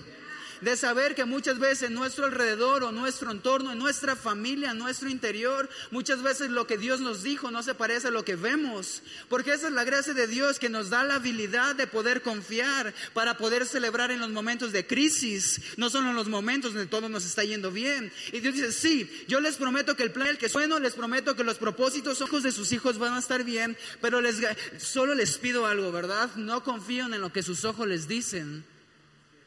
de 0.61 0.77
saber 0.77 1.15
que 1.15 1.25
muchas 1.25 1.59
veces 1.59 1.89
en 1.89 1.93
nuestro 1.93 2.25
alrededor 2.25 2.83
o 2.83 2.91
nuestro 2.91 3.31
entorno, 3.31 3.71
en 3.71 3.79
nuestra 3.79 4.15
familia, 4.15 4.71
en 4.71 4.77
nuestro 4.77 5.09
interior, 5.09 5.69
muchas 5.91 6.21
veces 6.21 6.49
lo 6.49 6.67
que 6.67 6.77
Dios 6.77 6.99
nos 6.99 7.23
dijo 7.23 7.51
no 7.51 7.63
se 7.63 7.75
parece 7.75 8.07
a 8.07 8.11
lo 8.11 8.25
que 8.25 8.35
vemos. 8.35 9.01
Porque 9.29 9.53
esa 9.53 9.67
es 9.67 9.73
la 9.73 9.83
gracia 9.83 10.13
de 10.13 10.27
Dios 10.27 10.59
que 10.59 10.69
nos 10.69 10.89
da 10.89 11.03
la 11.03 11.15
habilidad 11.15 11.75
de 11.75 11.87
poder 11.87 12.21
confiar 12.21 12.93
para 13.13 13.37
poder 13.37 13.65
celebrar 13.65 14.11
en 14.11 14.19
los 14.19 14.29
momentos 14.29 14.71
de 14.71 14.87
crisis, 14.87 15.61
no 15.77 15.89
solo 15.89 16.09
en 16.09 16.15
los 16.15 16.27
momentos 16.27 16.73
donde 16.73 16.87
todo 16.87 17.09
nos 17.09 17.25
está 17.25 17.43
yendo 17.43 17.71
bien. 17.71 18.11
Y 18.31 18.39
Dios 18.39 18.55
dice, 18.55 18.71
sí, 18.71 19.09
yo 19.27 19.39
les 19.39 19.57
prometo 19.57 19.95
que 19.95 20.03
el 20.03 20.11
plan, 20.11 20.27
el 20.27 20.37
que 20.37 20.47
bueno, 20.49 20.79
les 20.79 20.93
prometo 20.93 21.35
que 21.35 21.43
los 21.43 21.57
propósitos 21.57 22.21
ojos 22.21 22.43
de 22.43 22.51
sus 22.51 22.71
hijos 22.71 22.97
van 22.97 23.13
a 23.13 23.19
estar 23.19 23.43
bien, 23.43 23.77
pero 24.01 24.21
les, 24.21 24.37
solo 24.77 25.15
les 25.15 25.37
pido 25.37 25.65
algo, 25.65 25.91
¿verdad? 25.91 26.33
No 26.35 26.63
confíen 26.63 27.13
en 27.13 27.21
lo 27.21 27.31
que 27.31 27.43
sus 27.43 27.65
ojos 27.65 27.87
les 27.87 28.07
dicen 28.07 28.63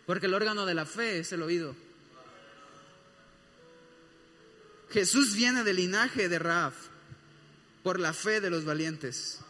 porque 0.09 0.25
el 0.25 0.33
órgano 0.33 0.65
de 0.65 0.73
la 0.73 0.87
fe 0.87 1.19
es 1.19 1.33
el 1.33 1.43
oído. 1.43 1.77
Jesús 4.89 5.35
viene 5.35 5.65
del 5.65 5.77
linaje 5.77 6.31
de 6.31 6.39
Raab 6.39 6.73
por 7.83 8.01
la 8.01 8.15
fe 8.15 8.41
de 8.41 8.49
los 8.49 8.65
valientes. 8.65 9.41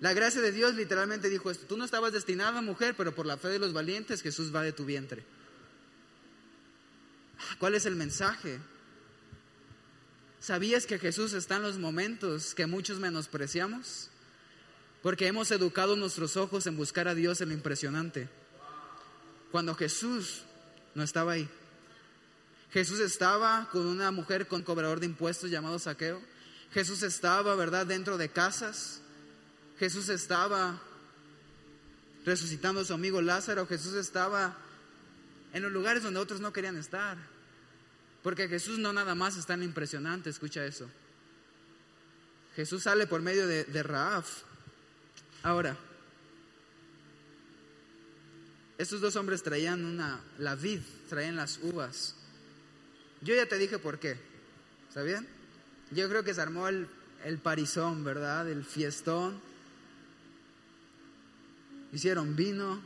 La 0.00 0.14
gracia 0.14 0.40
de 0.40 0.50
Dios 0.50 0.76
literalmente 0.76 1.28
dijo 1.28 1.50
esto, 1.50 1.66
tú 1.66 1.76
no 1.76 1.84
estabas 1.84 2.14
destinada 2.14 2.60
a 2.60 2.62
mujer, 2.62 2.94
pero 2.96 3.14
por 3.14 3.26
la 3.26 3.36
fe 3.36 3.48
de 3.48 3.58
los 3.58 3.74
valientes 3.74 4.22
Jesús 4.22 4.50
va 4.54 4.62
de 4.62 4.72
tu 4.72 4.86
vientre. 4.86 5.22
¿Cuál 7.58 7.74
es 7.74 7.84
el 7.84 7.96
mensaje? 7.96 8.60
¿Sabías 10.40 10.86
que 10.86 10.98
Jesús 10.98 11.34
está 11.34 11.56
en 11.56 11.64
los 11.64 11.76
momentos 11.76 12.54
que 12.54 12.64
muchos 12.64 12.98
menospreciamos? 12.98 14.08
Porque 15.06 15.28
hemos 15.28 15.52
educado 15.52 15.94
nuestros 15.94 16.36
ojos 16.36 16.66
en 16.66 16.76
buscar 16.76 17.06
a 17.06 17.14
Dios 17.14 17.40
en 17.40 17.50
lo 17.50 17.54
impresionante. 17.54 18.28
Cuando 19.52 19.72
Jesús 19.76 20.42
no 20.96 21.04
estaba 21.04 21.30
ahí. 21.30 21.48
Jesús 22.72 22.98
estaba 22.98 23.68
con 23.70 23.86
una 23.86 24.10
mujer 24.10 24.48
con 24.48 24.64
cobrador 24.64 24.98
de 24.98 25.06
impuestos 25.06 25.48
llamado 25.48 25.78
Saqueo. 25.78 26.20
Jesús 26.72 27.04
estaba, 27.04 27.54
¿verdad?, 27.54 27.86
dentro 27.86 28.18
de 28.18 28.30
casas. 28.30 29.00
Jesús 29.78 30.08
estaba 30.08 30.82
resucitando 32.24 32.80
a 32.80 32.84
su 32.84 32.92
amigo 32.92 33.22
Lázaro. 33.22 33.64
Jesús 33.68 33.94
estaba 33.94 34.56
en 35.52 35.62
los 35.62 35.70
lugares 35.70 36.02
donde 36.02 36.18
otros 36.18 36.40
no 36.40 36.52
querían 36.52 36.76
estar. 36.76 37.16
Porque 38.24 38.48
Jesús 38.48 38.80
no 38.80 38.92
nada 38.92 39.14
más 39.14 39.36
está 39.36 39.54
en 39.54 39.62
impresionante, 39.62 40.30
escucha 40.30 40.66
eso. 40.66 40.90
Jesús 42.56 42.82
sale 42.82 43.06
por 43.06 43.22
medio 43.22 43.46
de, 43.46 43.62
de 43.62 43.82
Raaf. 43.84 44.45
Ahora, 45.46 45.76
estos 48.78 49.00
dos 49.00 49.14
hombres 49.14 49.44
traían 49.44 49.84
una, 49.84 50.20
la 50.38 50.56
vid, 50.56 50.80
traían 51.08 51.36
las 51.36 51.60
uvas. 51.62 52.16
Yo 53.20 53.32
ya 53.32 53.46
te 53.46 53.56
dije 53.56 53.78
por 53.78 54.00
qué, 54.00 54.18
¿está 54.88 55.04
bien? 55.04 55.24
Yo 55.92 56.08
creo 56.08 56.24
que 56.24 56.34
se 56.34 56.40
armó 56.40 56.66
el, 56.66 56.88
el 57.24 57.38
parizón, 57.38 58.02
¿verdad? 58.02 58.50
El 58.50 58.64
fiestón. 58.64 59.40
Hicieron 61.92 62.34
vino, 62.34 62.80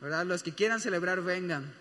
¿verdad? 0.00 0.26
Los 0.26 0.42
que 0.42 0.54
quieran 0.54 0.80
celebrar, 0.80 1.22
vengan. 1.22 1.72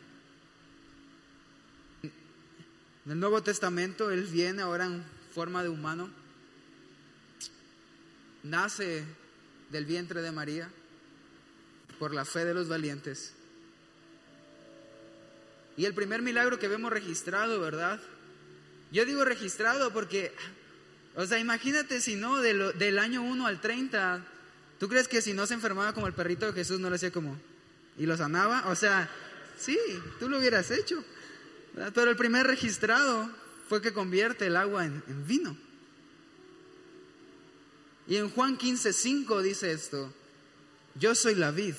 En 2.03 3.11
el 3.11 3.19
Nuevo 3.19 3.41
Testamento, 3.41 4.11
Él 4.11 4.25
viene 4.25 4.61
ahora 4.61 4.85
en 4.85 5.03
forma 5.33 5.63
de 5.63 5.69
humano. 5.69 6.24
Nace 8.45 9.03
del 9.71 9.85
vientre 9.85 10.21
de 10.21 10.31
María 10.31 10.69
por 11.97 12.13
la 12.13 12.25
fe 12.25 12.45
de 12.45 12.53
los 12.53 12.67
valientes. 12.67 13.33
Y 15.77 15.85
el 15.85 15.95
primer 15.95 16.21
milagro 16.21 16.59
que 16.59 16.67
vemos 16.67 16.91
registrado, 16.91 17.59
¿verdad? 17.59 17.99
Yo 18.91 19.03
digo 19.03 19.25
registrado 19.25 19.91
porque, 19.91 20.31
o 21.15 21.25
sea, 21.25 21.39
imagínate 21.39 21.99
si 21.99 22.15
no, 22.15 22.39
del 22.39 22.99
año 22.99 23.23
1 23.23 23.47
al 23.47 23.59
30, 23.59 24.23
¿tú 24.79 24.87
crees 24.89 25.07
que 25.07 25.23
si 25.23 25.33
no 25.33 25.47
se 25.47 25.55
enfermaba 25.55 25.93
como 25.93 26.05
el 26.05 26.13
perrito 26.13 26.45
de 26.45 26.53
Jesús 26.53 26.79
no 26.79 26.91
lo 26.91 26.97
hacía 26.97 27.11
como? 27.11 27.35
¿Y 27.97 28.05
lo 28.05 28.15
sanaba? 28.15 28.69
O 28.69 28.75
sea, 28.75 29.09
sí, 29.57 29.79
tú 30.19 30.29
lo 30.29 30.37
hubieras 30.37 30.69
hecho. 30.69 31.03
Pero 31.95 32.11
el 32.11 32.15
primer 32.15 32.45
registrado 32.45 33.27
fue 33.67 33.81
que 33.81 33.91
convierte 33.91 34.45
el 34.45 34.55
agua 34.55 34.85
en 34.85 35.25
vino. 35.25 35.64
Y 38.07 38.17
en 38.17 38.29
Juan 38.29 38.57
15, 38.57 38.93
5 38.93 39.41
dice 39.41 39.71
esto, 39.71 40.13
yo 40.95 41.15
soy 41.15 41.35
la 41.35 41.51
vid, 41.51 41.75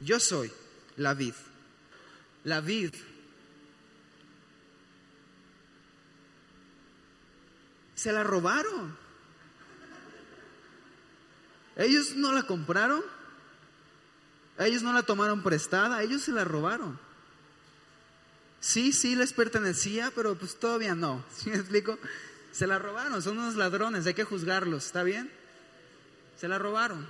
yo 0.00 0.20
soy 0.20 0.52
la 0.96 1.14
vid. 1.14 1.34
La 2.44 2.60
vid 2.60 2.94
se 7.94 8.12
la 8.12 8.24
robaron. 8.24 8.96
Ellos 11.76 12.16
no 12.16 12.32
la 12.32 12.42
compraron, 12.44 13.02
ellos 14.58 14.82
no 14.82 14.92
la 14.92 15.02
tomaron 15.02 15.42
prestada, 15.42 16.02
ellos 16.02 16.22
se 16.22 16.32
la 16.32 16.44
robaron. 16.44 16.98
Sí, 18.58 18.92
sí 18.92 19.16
les 19.16 19.32
pertenecía, 19.32 20.12
pero 20.14 20.34
pues 20.34 20.58
todavía 20.58 20.94
no. 20.94 21.24
¿Sí 21.36 21.50
me 21.50 21.56
explico? 21.56 21.98
Se 22.52 22.66
la 22.66 22.78
robaron, 22.78 23.22
son 23.22 23.38
unos 23.38 23.56
ladrones, 23.56 24.06
hay 24.06 24.14
que 24.14 24.24
juzgarlos, 24.24 24.86
¿está 24.86 25.02
bien? 25.02 25.30
Se 26.36 26.48
la 26.48 26.58
robaron. 26.58 27.06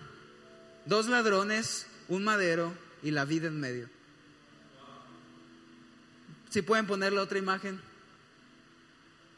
Dos 0.87 1.07
ladrones, 1.07 1.87
un 2.09 2.25
madero 2.25 2.75
y 3.03 3.11
la 3.11 3.25
vida 3.25 3.49
en 3.49 3.61
medio. 3.61 3.89
Si 6.51 6.63
pueden 6.63 6.87
poner 6.87 7.13
la 7.13 7.23
otra 7.23 7.39
imagen. 7.39 7.81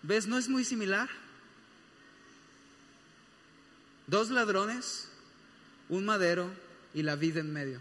¿Ves? 0.02 0.26
No 0.26 0.38
es 0.38 0.48
muy 0.48 0.64
similar. 0.64 1.08
Dos 4.06 4.30
ladrones, 4.30 5.08
un 5.88 6.04
madero 6.04 6.50
y 6.94 7.02
la 7.02 7.14
vida 7.14 7.40
en 7.40 7.52
medio. 7.52 7.80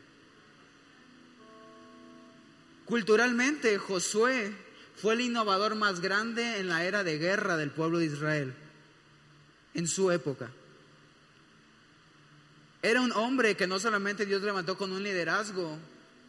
Culturalmente, 2.86 3.77
Josué 3.77 4.53
fue 5.01 5.15
el 5.15 5.21
innovador 5.21 5.73
más 5.75 5.99
grande 5.99 6.59
en 6.59 6.67
la 6.67 6.83
era 6.85 7.03
de 7.03 7.17
guerra 7.17 7.57
del 7.57 7.71
pueblo 7.71 7.97
de 7.97 8.05
Israel, 8.05 8.53
en 9.73 9.87
su 9.87 10.11
época. 10.11 10.51
Era 12.83 13.01
un 13.01 13.11
hombre 13.13 13.55
que 13.55 13.65
no 13.65 13.79
solamente 13.79 14.27
Dios 14.27 14.43
levantó 14.43 14.77
con 14.77 14.91
un 14.91 15.01
liderazgo 15.01 15.77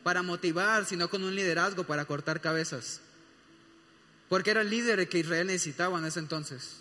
para 0.02 0.22
motivar, 0.22 0.86
sino 0.86 1.08
con 1.08 1.22
un 1.22 1.34
liderazgo 1.34 1.84
para 1.84 2.06
cortar 2.06 2.40
cabezas. 2.40 3.00
Porque 4.30 4.50
era 4.50 4.62
el 4.62 4.70
líder 4.70 5.06
que 5.08 5.18
Israel 5.18 5.48
necesitaba 5.48 5.98
en 5.98 6.06
ese 6.06 6.20
entonces. 6.20 6.78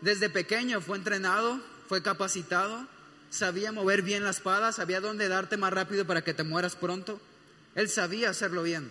Desde 0.00 0.30
pequeño 0.30 0.80
fue 0.80 0.96
entrenado, 0.96 1.60
fue 1.88 2.02
capacitado, 2.02 2.86
sabía 3.28 3.70
mover 3.70 4.00
bien 4.00 4.24
la 4.24 4.30
espada, 4.30 4.72
sabía 4.72 5.02
dónde 5.02 5.28
darte 5.28 5.58
más 5.58 5.72
rápido 5.72 6.06
para 6.06 6.22
que 6.22 6.32
te 6.32 6.42
mueras 6.42 6.74
pronto. 6.74 7.20
Él 7.74 7.90
sabía 7.90 8.30
hacerlo 8.30 8.62
bien. 8.62 8.90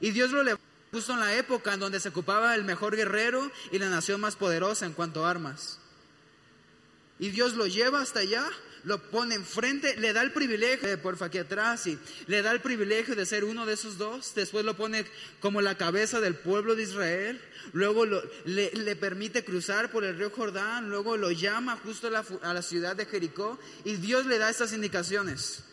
Y 0.00 0.10
Dios 0.10 0.30
lo 0.30 0.42
le 0.42 0.56
puso 0.94 1.12
en 1.12 1.18
la 1.18 1.34
época 1.34 1.74
en 1.74 1.80
donde 1.80 1.98
se 1.98 2.10
ocupaba 2.10 2.54
el 2.54 2.62
mejor 2.62 2.94
guerrero 2.94 3.50
y 3.72 3.80
la 3.80 3.88
nación 3.88 4.20
más 4.20 4.36
poderosa 4.36 4.86
en 4.86 4.92
cuanto 4.92 5.26
a 5.26 5.30
armas. 5.30 5.80
Y 7.18 7.30
Dios 7.30 7.54
lo 7.54 7.66
lleva 7.66 8.00
hasta 8.00 8.20
allá, 8.20 8.48
lo 8.84 9.02
pone 9.10 9.34
enfrente, 9.34 9.96
le 9.96 10.12
da 10.12 10.22
el 10.22 10.30
privilegio, 10.30 10.88
de 10.88 10.96
porfa 10.96 11.24
aquí 11.24 11.38
atrás, 11.38 11.88
y 11.88 11.98
le 12.28 12.42
da 12.42 12.52
el 12.52 12.60
privilegio 12.60 13.16
de 13.16 13.26
ser 13.26 13.42
uno 13.42 13.66
de 13.66 13.72
esos 13.72 13.98
dos. 13.98 14.36
Después 14.36 14.64
lo 14.64 14.76
pone 14.76 15.04
como 15.40 15.60
la 15.60 15.76
cabeza 15.76 16.20
del 16.20 16.36
pueblo 16.36 16.76
de 16.76 16.84
Israel. 16.84 17.40
Luego 17.72 18.06
le, 18.06 18.70
le, 18.70 18.94
permite 18.94 19.44
cruzar 19.44 19.90
por 19.90 20.04
el 20.04 20.16
río 20.16 20.30
Jordán. 20.30 20.90
Luego 20.90 21.16
lo 21.16 21.32
llama 21.32 21.76
justo 21.82 22.06
a 22.06 22.10
la, 22.10 22.24
a 22.42 22.54
la 22.54 22.62
ciudad 22.62 22.94
de 22.94 23.06
Jericó. 23.06 23.58
Y 23.84 23.96
Dios 23.96 24.26
le 24.26 24.38
da 24.38 24.48
estas 24.48 24.72
indicaciones. 24.72 25.64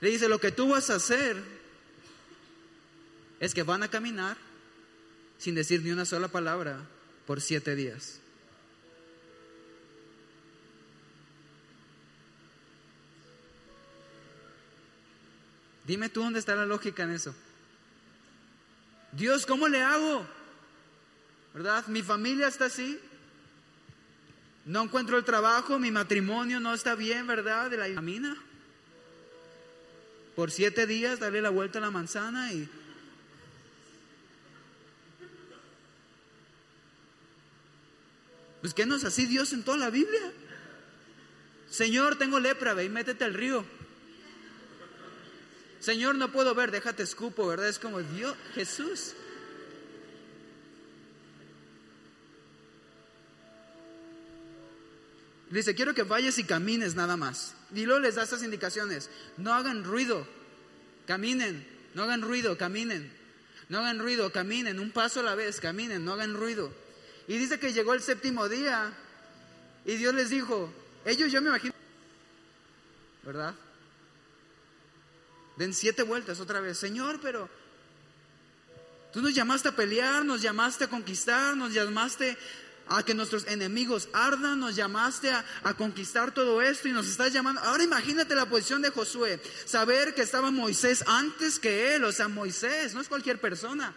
Le 0.00 0.10
dice, 0.10 0.28
lo 0.28 0.40
que 0.40 0.50
tú 0.50 0.70
vas 0.70 0.90
a 0.90 0.96
hacer 0.96 1.61
es 3.42 3.54
que 3.54 3.64
van 3.64 3.82
a 3.82 3.88
caminar 3.88 4.36
sin 5.36 5.56
decir 5.56 5.82
ni 5.82 5.90
una 5.90 6.04
sola 6.04 6.28
palabra 6.28 6.78
por 7.26 7.40
siete 7.40 7.74
días. 7.74 8.20
Dime 15.84 16.08
tú 16.08 16.22
dónde 16.22 16.38
está 16.38 16.54
la 16.54 16.66
lógica 16.66 17.02
en 17.02 17.10
eso. 17.10 17.34
Dios, 19.10 19.44
¿cómo 19.44 19.66
le 19.66 19.82
hago? 19.82 20.24
¿Verdad? 21.52 21.84
Mi 21.88 22.02
familia 22.02 22.46
está 22.46 22.66
así. 22.66 23.00
No 24.66 24.84
encuentro 24.84 25.18
el 25.18 25.24
trabajo, 25.24 25.80
mi 25.80 25.90
matrimonio 25.90 26.60
no 26.60 26.72
está 26.72 26.94
bien, 26.94 27.26
¿verdad? 27.26 27.70
De 27.70 27.76
la 27.76 27.92
camina 27.92 28.36
por 30.36 30.52
siete 30.52 30.86
días, 30.86 31.18
darle 31.18 31.42
la 31.42 31.50
vuelta 31.50 31.80
a 31.80 31.82
la 31.82 31.90
manzana 31.90 32.52
y... 32.52 32.70
Pues 38.62 38.74
que 38.74 38.86
no 38.86 38.94
es 38.94 39.04
así 39.04 39.26
Dios 39.26 39.52
en 39.52 39.64
toda 39.64 39.76
la 39.76 39.90
Biblia. 39.90 40.32
Señor, 41.68 42.16
tengo 42.16 42.38
lepra, 42.38 42.74
ve 42.74 42.84
y 42.84 42.88
métete 42.88 43.24
al 43.24 43.34
río. 43.34 43.64
Señor, 45.80 46.14
no 46.14 46.30
puedo 46.30 46.54
ver, 46.54 46.70
déjate 46.70 47.02
escupo, 47.02 47.48
¿verdad? 47.48 47.68
Es 47.68 47.80
como 47.80 48.00
Dios, 48.00 48.36
Jesús. 48.54 49.14
Dice, 55.50 55.74
quiero 55.74 55.92
que 55.92 56.04
vayas 56.04 56.38
y 56.38 56.44
camines 56.44 56.94
nada 56.94 57.16
más. 57.16 57.56
Y 57.74 57.84
luego 57.84 58.00
les 58.00 58.14
da 58.14 58.22
estas 58.22 58.44
indicaciones. 58.44 59.10
No 59.38 59.52
hagan 59.52 59.82
ruido, 59.82 60.24
caminen. 61.06 61.66
No 61.94 62.04
hagan 62.04 62.22
ruido, 62.22 62.56
caminen. 62.56 63.12
No 63.68 63.80
hagan 63.80 63.98
ruido, 63.98 64.30
caminen. 64.30 64.78
Un 64.78 64.92
paso 64.92 65.18
a 65.18 65.24
la 65.24 65.34
vez, 65.34 65.58
caminen, 65.58 66.04
no 66.04 66.12
hagan 66.12 66.34
ruido. 66.34 66.81
Y 67.28 67.38
dice 67.38 67.58
que 67.58 67.72
llegó 67.72 67.94
el 67.94 68.02
séptimo 68.02 68.48
día 68.48 68.92
y 69.84 69.96
Dios 69.96 70.14
les 70.14 70.30
dijo, 70.30 70.72
ellos 71.04 71.30
yo 71.30 71.40
me 71.40 71.48
imagino, 71.48 71.74
¿verdad? 73.22 73.54
Den 75.56 75.74
siete 75.74 76.02
vueltas 76.02 76.40
otra 76.40 76.60
vez. 76.60 76.78
Señor, 76.78 77.20
pero 77.20 77.48
tú 79.12 79.20
nos 79.22 79.34
llamaste 79.34 79.68
a 79.68 79.76
pelear, 79.76 80.24
nos 80.24 80.42
llamaste 80.42 80.84
a 80.84 80.88
conquistar, 80.88 81.56
nos 81.56 81.72
llamaste 81.72 82.36
a 82.88 83.04
que 83.04 83.14
nuestros 83.14 83.46
enemigos 83.46 84.08
ardan, 84.12 84.58
nos 84.58 84.74
llamaste 84.74 85.30
a, 85.30 85.44
a, 85.62 85.74
conquistar 85.74 86.32
todo 86.32 86.60
esto 86.60 86.88
y 86.88 86.92
nos 86.92 87.06
estás 87.06 87.32
llamando. 87.32 87.60
Ahora 87.62 87.84
imagínate 87.84 88.34
la 88.34 88.46
posición 88.46 88.82
de 88.82 88.90
Josué, 88.90 89.40
saber 89.64 90.14
que 90.14 90.22
estaba 90.22 90.50
Moisés 90.50 91.04
antes 91.06 91.58
que 91.58 91.94
él, 91.94 92.04
o 92.04 92.12
sea, 92.12 92.28
Moisés 92.28 92.94
no 92.94 93.00
es 93.00 93.08
cualquier 93.08 93.40
persona. 93.40 93.94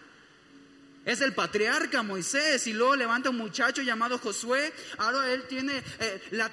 Es 1.06 1.22
el 1.22 1.34
patriarca 1.34 2.02
Moisés 2.02 2.66
y 2.66 2.74
luego 2.74 2.96
levanta 2.96 3.30
un 3.30 3.38
muchacho 3.38 3.84
llamado 3.84 4.18
Josué. 4.18 4.74
Ahora 4.98 5.32
él 5.32 5.44
tiene, 5.48 5.84
eh, 6.00 6.22
la, 6.32 6.52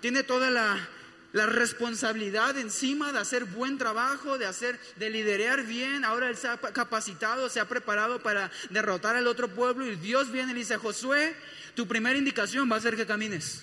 tiene 0.00 0.22
toda 0.22 0.50
la, 0.50 0.88
la 1.32 1.46
responsabilidad 1.46 2.58
encima 2.58 3.12
de 3.12 3.18
hacer 3.18 3.46
buen 3.46 3.78
trabajo, 3.78 4.36
de 4.36 4.44
hacer, 4.44 4.78
de 4.96 5.08
liderar 5.08 5.64
bien. 5.64 6.04
Ahora 6.04 6.28
él 6.28 6.36
se 6.36 6.48
ha 6.48 6.58
capacitado, 6.58 7.48
se 7.48 7.60
ha 7.60 7.68
preparado 7.68 8.22
para 8.22 8.50
derrotar 8.68 9.16
al 9.16 9.26
otro 9.26 9.48
pueblo 9.48 9.86
y 9.86 9.96
Dios 9.96 10.30
viene 10.30 10.50
y 10.50 10.54
le 10.54 10.60
dice, 10.60 10.76
Josué, 10.76 11.34
tu 11.74 11.88
primera 11.88 12.18
indicación 12.18 12.70
va 12.70 12.76
a 12.76 12.80
ser 12.80 12.94
que 12.94 13.06
camines. 13.06 13.62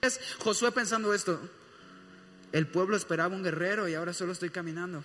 Es 0.00 0.18
Josué 0.38 0.72
pensando 0.72 1.14
esto, 1.14 1.40
el 2.52 2.66
pueblo 2.66 2.96
esperaba 2.96 3.34
un 3.34 3.44
guerrero 3.44 3.86
y 3.86 3.94
ahora 3.94 4.12
solo 4.12 4.32
estoy 4.32 4.50
caminando. 4.50 5.04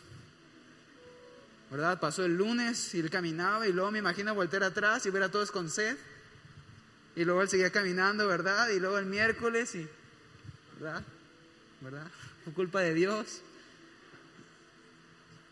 ¿Verdad? 1.71 1.99
Pasó 1.99 2.23
el 2.25 2.37
lunes 2.37 2.93
y 2.93 2.99
él 2.99 3.09
caminaba 3.09 3.67
y 3.67 3.73
luego 3.73 3.91
me 3.91 3.99
imagino 3.99 4.35
voltear 4.35 4.63
atrás 4.63 5.05
y 5.05 5.09
ver 5.09 5.23
a 5.23 5.31
todos 5.31 5.51
con 5.51 5.69
sed. 5.69 5.97
Y 7.15 7.23
luego 7.23 7.41
él 7.41 7.49
seguía 7.49 7.71
caminando, 7.71 8.27
¿verdad? 8.27 8.69
Y 8.69 8.79
luego 8.79 8.97
el 8.97 9.05
miércoles 9.05 9.73
y, 9.75 9.87
¿verdad? 10.79 11.03
¿Verdad? 11.81 12.07
Fue 12.43 12.53
culpa 12.53 12.81
de 12.81 12.93
Dios. 12.93 13.41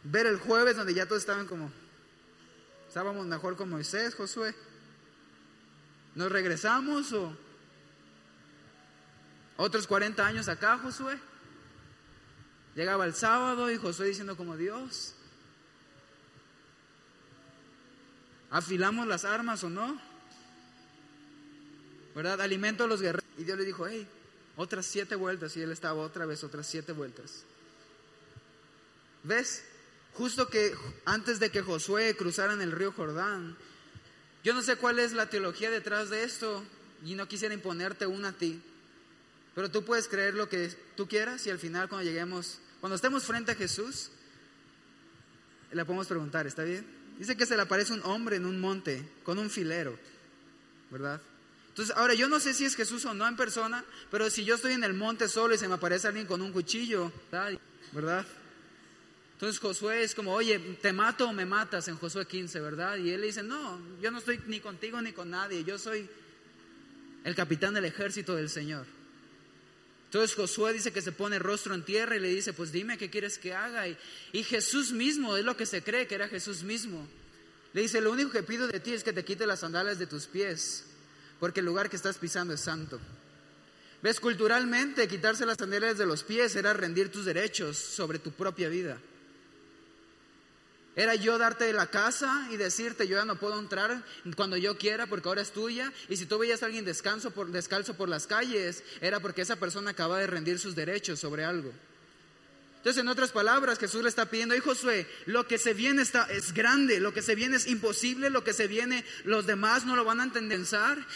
Ver 0.03 0.27
el 0.27 0.37
jueves 0.37 0.75
donde 0.75 0.93
ya 0.93 1.05
todos 1.05 1.21
estaban 1.21 1.47
como, 1.47 1.71
estábamos 2.87 3.25
mejor 3.25 3.55
con 3.55 3.69
Moisés, 3.69 4.13
Josué. 4.15 4.53
¿Nos 6.15 6.31
regresamos 6.31 7.11
o 7.13 7.35
otros 9.57 9.87
40 9.87 10.25
años 10.25 10.49
acá, 10.49 10.77
Josué? 10.77 11.17
Llegaba 12.75 13.05
el 13.05 13.13
sábado 13.13 13.71
y 13.71 13.77
Josué 13.77 14.07
diciendo 14.07 14.35
como 14.35 14.57
Dios, 14.57 15.15
¿Afilamos 18.53 19.07
las 19.07 19.25
armas 19.25 19.63
o 19.63 19.69
no? 19.71 19.99
¿Verdad? 22.13 22.39
Alimento 22.39 22.83
a 22.83 22.87
los 22.87 23.01
guerreros. 23.01 23.27
Y 23.35 23.45
Dios 23.45 23.57
le 23.57 23.65
dijo, 23.65 23.87
hey, 23.87 24.07
otras 24.57 24.85
siete 24.85 25.15
vueltas. 25.15 25.57
Y 25.57 25.61
él 25.63 25.71
estaba 25.71 26.03
otra 26.03 26.27
vez, 26.27 26.43
otras 26.43 26.67
siete 26.67 26.91
vueltas. 26.91 27.45
¿Ves? 29.23 29.65
Justo 30.13 30.49
que 30.49 30.71
antes 31.03 31.39
de 31.39 31.49
que 31.49 31.63
Josué 31.63 32.15
cruzaran 32.15 32.61
el 32.61 32.71
río 32.71 32.91
Jordán, 32.91 33.57
yo 34.43 34.53
no 34.53 34.61
sé 34.61 34.75
cuál 34.75 34.99
es 34.99 35.13
la 35.13 35.31
teología 35.31 35.71
detrás 35.71 36.11
de 36.11 36.23
esto 36.23 36.63
y 37.03 37.15
no 37.15 37.27
quisiera 37.27 37.55
imponerte 37.55 38.05
una 38.05 38.27
a 38.27 38.33
ti, 38.33 38.61
pero 39.55 39.71
tú 39.71 39.83
puedes 39.83 40.07
creer 40.07 40.35
lo 40.35 40.47
que 40.47 40.69
tú 40.95 41.07
quieras 41.07 41.47
y 41.47 41.49
al 41.49 41.57
final 41.57 41.89
cuando 41.89 42.07
lleguemos, 42.07 42.59
cuando 42.81 42.97
estemos 42.97 43.23
frente 43.23 43.53
a 43.53 43.55
Jesús, 43.55 44.11
le 45.71 45.85
podemos 45.85 46.05
preguntar, 46.05 46.45
¿está 46.45 46.61
bien? 46.61 47.02
Dice 47.17 47.37
que 47.37 47.45
se 47.45 47.55
le 47.55 47.61
aparece 47.61 47.93
un 47.93 48.03
hombre 48.03 48.35
en 48.35 48.45
un 48.45 48.59
monte 48.59 49.03
con 49.23 49.37
un 49.39 49.49
filero, 49.49 49.97
¿verdad? 50.89 51.21
Entonces, 51.69 51.95
ahora 51.95 52.13
yo 52.13 52.27
no 52.27 52.39
sé 52.39 52.53
si 52.53 52.65
es 52.65 52.75
Jesús 52.75 53.03
o 53.05 53.13
no 53.13 53.27
en 53.27 53.35
persona, 53.35 53.83
pero 54.11 54.29
si 54.29 54.45
yo 54.45 54.55
estoy 54.55 54.73
en 54.73 54.83
el 54.83 54.93
monte 54.93 55.27
solo 55.27 55.55
y 55.55 55.57
se 55.57 55.67
me 55.67 55.73
aparece 55.75 56.07
alguien 56.07 56.27
con 56.27 56.41
un 56.41 56.51
cuchillo, 56.51 57.11
¿verdad? 57.91 58.25
Entonces 59.33 59.59
Josué 59.59 60.03
es 60.03 60.13
como, 60.13 60.33
oye, 60.33 60.59
te 60.81 60.93
mato 60.93 61.27
o 61.27 61.33
me 61.33 61.45
matas 61.45 61.87
en 61.87 61.97
Josué 61.97 62.27
15, 62.27 62.59
¿verdad? 62.59 62.97
Y 62.97 63.09
él 63.09 63.21
le 63.21 63.27
dice, 63.27 63.43
no, 63.43 63.79
yo 64.01 64.11
no 64.11 64.19
estoy 64.19 64.39
ni 64.47 64.59
contigo 64.59 65.01
ni 65.01 65.13
con 65.13 65.31
nadie, 65.31 65.63
yo 65.63 65.77
soy 65.79 66.07
el 67.23 67.35
capitán 67.35 67.73
del 67.73 67.85
ejército 67.85 68.35
del 68.35 68.49
Señor. 68.49 68.85
Entonces 70.13 70.35
Josué 70.35 70.73
dice 70.73 70.93
que 70.93 71.01
se 71.01 71.11
pone 71.11 71.39
rostro 71.39 71.73
en 71.73 71.83
tierra 71.83 72.15
y 72.15 72.19
le 72.19 72.27
dice, 72.27 72.53
pues 72.53 72.71
dime 72.71 72.99
qué 72.99 73.09
quieres 73.09 73.39
que 73.39 73.55
haga. 73.55 73.87
Y, 73.87 73.97
y, 74.31 74.43
Jesús 74.43 74.91
mismo, 74.91 75.35
es 75.35 75.43
lo 75.43 75.57
que 75.57 75.65
se 75.65 75.81
cree 75.81 76.05
que 76.05 76.13
era 76.13 76.27
Jesús 76.27 76.61
mismo. 76.61 77.07
Le 77.73 77.81
dice, 77.81 77.99
lo 77.99 78.11
único 78.11 78.29
que 78.29 78.43
pido 78.43 78.67
de 78.67 78.79
ti 78.79 78.93
es 78.93 79.03
que 79.03 79.11
te 79.11 79.25
quite 79.25 79.47
las 79.47 79.61
sandalias 79.61 79.97
de 79.97 80.05
tus 80.05 80.27
pies, 80.27 80.85
porque 81.39 81.61
el 81.61 81.65
lugar 81.65 81.89
que 81.89 81.95
estás 81.95 82.19
pisando 82.19 82.53
es 82.53 82.61
santo. 82.61 82.99
Ves, 84.03 84.19
culturalmente 84.19 85.07
quitarse 85.07 85.47
las 85.47 85.57
sandalias 85.57 85.97
de 85.97 86.05
los 86.05 86.21
pies 86.21 86.55
era 86.55 86.73
rendir 86.73 87.11
tus 87.11 87.25
derechos 87.25 87.75
sobre 87.75 88.19
tu 88.19 88.33
propia 88.33 88.69
vida. 88.69 88.99
Era 90.95 91.15
yo 91.15 91.37
darte 91.39 91.71
la 91.73 91.87
casa 91.87 92.47
y 92.51 92.57
decirte, 92.57 93.07
yo 93.07 93.17
ya 93.17 93.25
no 93.25 93.35
puedo 93.35 93.59
entrar 93.59 94.03
cuando 94.35 94.57
yo 94.57 94.77
quiera 94.77 95.07
porque 95.07 95.27
ahora 95.27 95.41
es 95.41 95.51
tuya. 95.51 95.91
Y 96.07 96.17
si 96.17 96.25
tú 96.25 96.37
veías 96.37 96.61
a 96.61 96.67
alguien 96.67 96.85
descanso 96.85 97.31
por, 97.31 97.51
descalzo 97.51 97.95
por 97.95 98.09
las 98.09 98.27
calles, 98.27 98.83
era 99.01 99.19
porque 99.19 99.41
esa 99.41 99.55
persona 99.55 99.91
acaba 99.91 100.19
de 100.19 100.27
rendir 100.27 100.59
sus 100.59 100.75
derechos 100.75 101.19
sobre 101.19 101.45
algo. 101.45 101.71
Entonces, 102.83 103.01
en 103.01 103.07
otras 103.07 103.31
palabras, 103.31 103.79
Jesús 103.79 104.03
le 104.03 104.09
está 104.09 104.25
pidiendo, 104.25 104.55
y 104.55 104.59
Josué, 104.59 105.07
lo 105.25 105.47
que 105.47 105.57
se 105.57 105.73
viene 105.73 106.01
está, 106.01 106.25
es 106.25 106.53
grande, 106.53 106.99
lo 106.99 107.13
que 107.13 107.21
se 107.21 107.33
viene 107.33 107.55
es 107.55 107.67
imposible, 107.67 108.29
lo 108.29 108.43
que 108.43 108.51
se 108.51 108.67
viene 108.67 109.05
los 109.23 109.45
demás 109.45 109.85
no 109.85 109.95
lo 109.95 110.03
van 110.03 110.19
a 110.19 110.23
entender, 110.23 110.53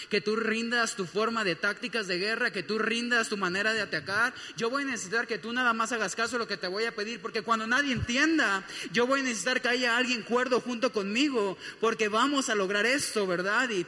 que 0.10 0.21
tú 0.21 0.36
rindas 0.36 0.95
tu 0.95 1.06
forma 1.06 1.43
de 1.43 1.56
tácticas 1.56 2.08
de 2.08 2.17
guerra, 2.17 2.51
que 2.51 2.63
tú 2.63 2.80
rindas 2.80 3.30
tu 3.30 3.38
manera 3.38 3.73
de 3.73 3.82
atacar. 3.82 4.34
Yo 4.56 4.69
voy 4.69 4.84
a 4.84 4.86
necesitar 4.86 5.27
que 5.27 5.38
tú 5.38 5.51
nada 5.53 5.73
más 5.73 5.91
hagas 5.91 6.15
caso 6.15 6.38
a 6.38 6.39
lo 6.39 6.47
que 6.47 6.58
te 6.58 6.67
voy 6.67 6.86
a 6.86 6.95
pedir, 6.95 7.19
porque 7.19 7.41
cuando 7.41 7.67
nadie 7.67 7.91
entienda, 7.91 8.65
yo 8.91 9.06
voy 9.06 9.19
a 9.19 9.23
necesitar 9.23 9.62
que 9.62 9.67
haya 9.67 9.97
alguien 9.97 10.23
cuerdo 10.23 10.62
junto 10.62 10.91
conmigo, 10.91 11.58
porque 11.80 12.08
vamos 12.08 12.49
a 12.49 12.56
lograr 12.56 12.86
esto, 12.86 13.27
¿verdad? 13.27 13.69
Y 13.69 13.86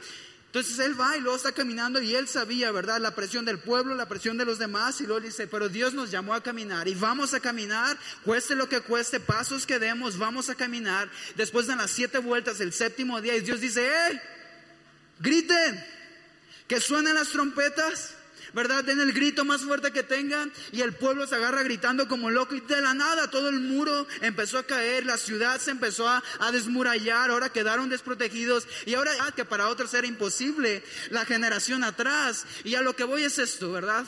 entonces 0.50 0.80
él 0.80 1.00
va 1.00 1.16
y 1.16 1.20
luego 1.20 1.36
está 1.36 1.52
caminando 1.52 2.02
y 2.02 2.16
él 2.16 2.26
sabía, 2.26 2.72
¿verdad? 2.72 3.00
La 3.00 3.14
presión 3.14 3.44
del 3.44 3.60
pueblo, 3.60 3.94
la 3.94 4.08
presión 4.08 4.36
de 4.36 4.44
los 4.44 4.58
demás 4.58 5.00
y 5.00 5.06
luego 5.06 5.20
dice, 5.20 5.46
pero 5.46 5.68
Dios 5.68 5.94
nos 5.94 6.10
llamó 6.10 6.34
a 6.34 6.42
caminar 6.42 6.88
y 6.88 6.94
vamos 6.96 7.34
a 7.34 7.38
caminar, 7.38 7.96
cueste 8.24 8.56
lo 8.56 8.68
que 8.68 8.80
cueste, 8.80 9.20
pasos 9.20 9.64
que 9.64 9.78
demos, 9.78 10.18
vamos 10.18 10.50
a 10.50 10.56
caminar. 10.56 11.08
Después 11.36 11.68
de 11.68 11.76
las 11.76 11.92
siete 11.92 12.18
vueltas, 12.18 12.60
el 12.60 12.72
séptimo 12.72 13.20
día 13.20 13.36
y 13.36 13.42
Dios 13.42 13.60
dice, 13.60 13.88
¡hey! 13.88 14.20
Griten, 15.20 15.86
que 16.66 16.80
suenen 16.80 17.14
las 17.14 17.28
trompetas. 17.28 18.14
¿Verdad? 18.52 18.84
Den 18.84 19.00
el 19.00 19.12
grito 19.12 19.44
más 19.44 19.62
fuerte 19.62 19.92
que 19.92 20.02
tengan 20.02 20.52
y 20.72 20.82
el 20.82 20.94
pueblo 20.94 21.26
se 21.26 21.36
agarra 21.36 21.62
gritando 21.62 22.08
como 22.08 22.30
loco 22.30 22.54
y 22.54 22.60
de 22.60 22.80
la 22.80 22.94
nada 22.94 23.30
todo 23.30 23.48
el 23.48 23.60
muro 23.60 24.06
empezó 24.20 24.58
a 24.58 24.66
caer, 24.66 25.06
la 25.06 25.16
ciudad 25.16 25.60
se 25.60 25.70
empezó 25.70 26.08
a, 26.08 26.22
desmurallar, 26.52 27.30
ahora 27.30 27.48
quedaron 27.50 27.88
desprotegidos 27.88 28.66
y 28.86 28.94
ahora 28.94 29.12
que 29.34 29.44
para 29.44 29.68
otros 29.68 29.94
era 29.94 30.06
imposible, 30.06 30.82
la 31.10 31.24
generación 31.24 31.84
atrás. 31.84 32.44
Y 32.64 32.74
a 32.74 32.82
lo 32.82 32.96
que 32.96 33.04
voy 33.04 33.22
es 33.22 33.38
esto, 33.38 33.70
¿verdad? 33.70 34.04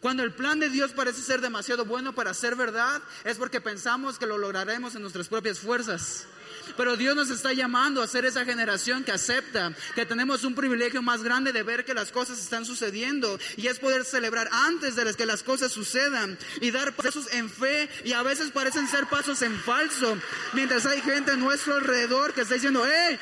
Cuando 0.00 0.22
el 0.22 0.32
plan 0.32 0.60
de 0.60 0.68
Dios 0.68 0.92
parece 0.92 1.22
ser 1.22 1.40
demasiado 1.40 1.84
bueno 1.84 2.14
para 2.14 2.34
ser 2.34 2.54
verdad, 2.54 3.02
es 3.24 3.36
porque 3.36 3.60
pensamos 3.60 4.18
que 4.18 4.26
lo 4.26 4.38
lograremos 4.38 4.94
en 4.94 5.02
nuestras 5.02 5.28
propias 5.28 5.58
fuerzas. 5.58 6.26
Pero 6.76 6.96
Dios 6.96 7.16
nos 7.16 7.30
está 7.30 7.52
llamando 7.52 8.02
a 8.02 8.06
ser 8.06 8.24
esa 8.24 8.44
generación 8.44 9.04
que 9.04 9.12
acepta 9.12 9.72
que 9.94 10.06
tenemos 10.06 10.44
un 10.44 10.54
privilegio 10.54 11.02
más 11.02 11.22
grande 11.22 11.52
de 11.52 11.62
ver 11.62 11.84
que 11.84 11.94
las 11.94 12.12
cosas 12.12 12.38
están 12.38 12.64
sucediendo 12.64 13.38
y 13.56 13.66
es 13.68 13.78
poder 13.78 14.04
celebrar 14.04 14.48
antes 14.52 14.96
de 14.96 15.06
que 15.14 15.26
las 15.26 15.42
cosas 15.42 15.72
sucedan 15.72 16.36
y 16.60 16.70
dar 16.70 16.92
pasos 16.94 17.32
en 17.32 17.48
fe 17.48 17.88
y 18.04 18.12
a 18.12 18.22
veces 18.22 18.50
parecen 18.50 18.88
ser 18.88 19.06
pasos 19.06 19.42
en 19.42 19.56
falso, 19.60 20.16
mientras 20.52 20.86
hay 20.86 21.00
gente 21.00 21.32
a 21.32 21.36
nuestro 21.36 21.76
alrededor 21.76 22.32
que 22.32 22.42
está 22.42 22.54
diciendo, 22.54 22.84
hey, 22.86 23.18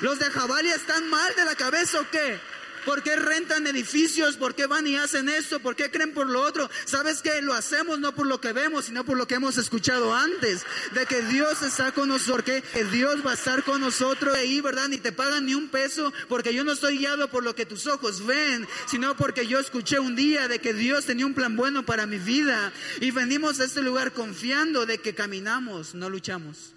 los 0.00 0.18
de 0.18 0.26
Jabalia 0.26 0.74
están 0.74 1.08
mal 1.08 1.34
de 1.34 1.44
la 1.44 1.54
cabeza 1.54 2.00
o 2.00 2.10
qué? 2.10 2.38
¿Por 2.86 3.02
qué 3.02 3.16
rentan 3.16 3.66
edificios? 3.66 4.36
¿Por 4.36 4.54
qué 4.54 4.66
van 4.66 4.86
y 4.86 4.94
hacen 4.94 5.28
esto? 5.28 5.58
¿Por 5.58 5.74
qué 5.74 5.90
creen 5.90 6.14
por 6.14 6.28
lo 6.28 6.40
otro? 6.40 6.70
¿Sabes 6.84 7.20
que 7.20 7.42
Lo 7.42 7.52
hacemos 7.52 7.98
no 7.98 8.14
por 8.14 8.28
lo 8.28 8.40
que 8.40 8.52
vemos, 8.52 8.84
sino 8.84 9.04
por 9.04 9.18
lo 9.18 9.26
que 9.26 9.34
hemos 9.34 9.58
escuchado 9.58 10.14
antes. 10.14 10.64
De 10.94 11.04
que 11.04 11.20
Dios 11.22 11.62
está 11.62 11.90
con 11.90 12.08
nosotros, 12.08 12.44
que 12.44 12.84
Dios 12.92 13.26
va 13.26 13.32
a 13.32 13.34
estar 13.34 13.64
con 13.64 13.80
nosotros 13.80 14.36
ahí, 14.36 14.60
¿verdad? 14.60 14.86
Ni 14.88 14.98
te 14.98 15.10
pagan 15.10 15.46
ni 15.46 15.56
un 15.56 15.68
peso, 15.68 16.12
porque 16.28 16.54
yo 16.54 16.62
no 16.62 16.72
estoy 16.72 16.98
guiado 16.98 17.28
por 17.28 17.42
lo 17.42 17.56
que 17.56 17.66
tus 17.66 17.88
ojos 17.88 18.24
ven, 18.24 18.68
sino 18.86 19.16
porque 19.16 19.48
yo 19.48 19.58
escuché 19.58 19.98
un 19.98 20.14
día 20.14 20.46
de 20.46 20.60
que 20.60 20.72
Dios 20.72 21.06
tenía 21.06 21.26
un 21.26 21.34
plan 21.34 21.56
bueno 21.56 21.84
para 21.84 22.06
mi 22.06 22.18
vida. 22.18 22.72
Y 23.00 23.10
venimos 23.10 23.58
a 23.58 23.64
este 23.64 23.82
lugar 23.82 24.12
confiando 24.12 24.86
de 24.86 24.98
que 24.98 25.12
caminamos, 25.12 25.96
no 25.96 26.08
luchamos. 26.08 26.75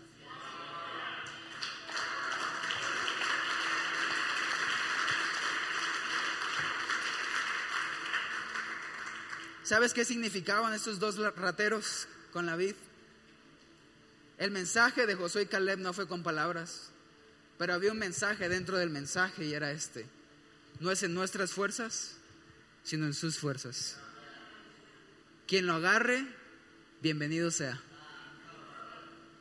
¿Sabes 9.70 9.94
qué 9.94 10.04
significaban 10.04 10.74
estos 10.74 10.98
dos 10.98 11.18
rateros 11.36 12.08
con 12.34 12.48
la 12.48 12.56
vid? 12.56 12.74
El 14.40 14.50
mensaje 14.50 15.06
de 15.06 15.14
Josué 15.14 15.44
y 15.44 15.46
Caleb 15.46 15.78
no 15.78 15.94
fue 15.94 16.08
con 16.08 16.24
palabras, 16.24 16.90
pero 17.60 17.76
había 17.76 17.92
un 17.92 18.00
mensaje 18.00 18.50
dentro 18.50 18.80
del 18.80 18.90
mensaje 18.90 19.46
y 19.46 19.54
era 19.54 19.72
este. 19.72 20.08
No 20.80 20.90
es 20.90 21.04
en 21.04 21.14
nuestras 21.14 21.52
fuerzas, 21.52 22.16
sino 22.84 23.06
en 23.06 23.14
sus 23.14 23.38
fuerzas. 23.38 23.98
Quien 25.46 25.68
lo 25.68 25.74
agarre, 25.74 26.26
bienvenido 27.04 27.52
sea. 27.52 27.80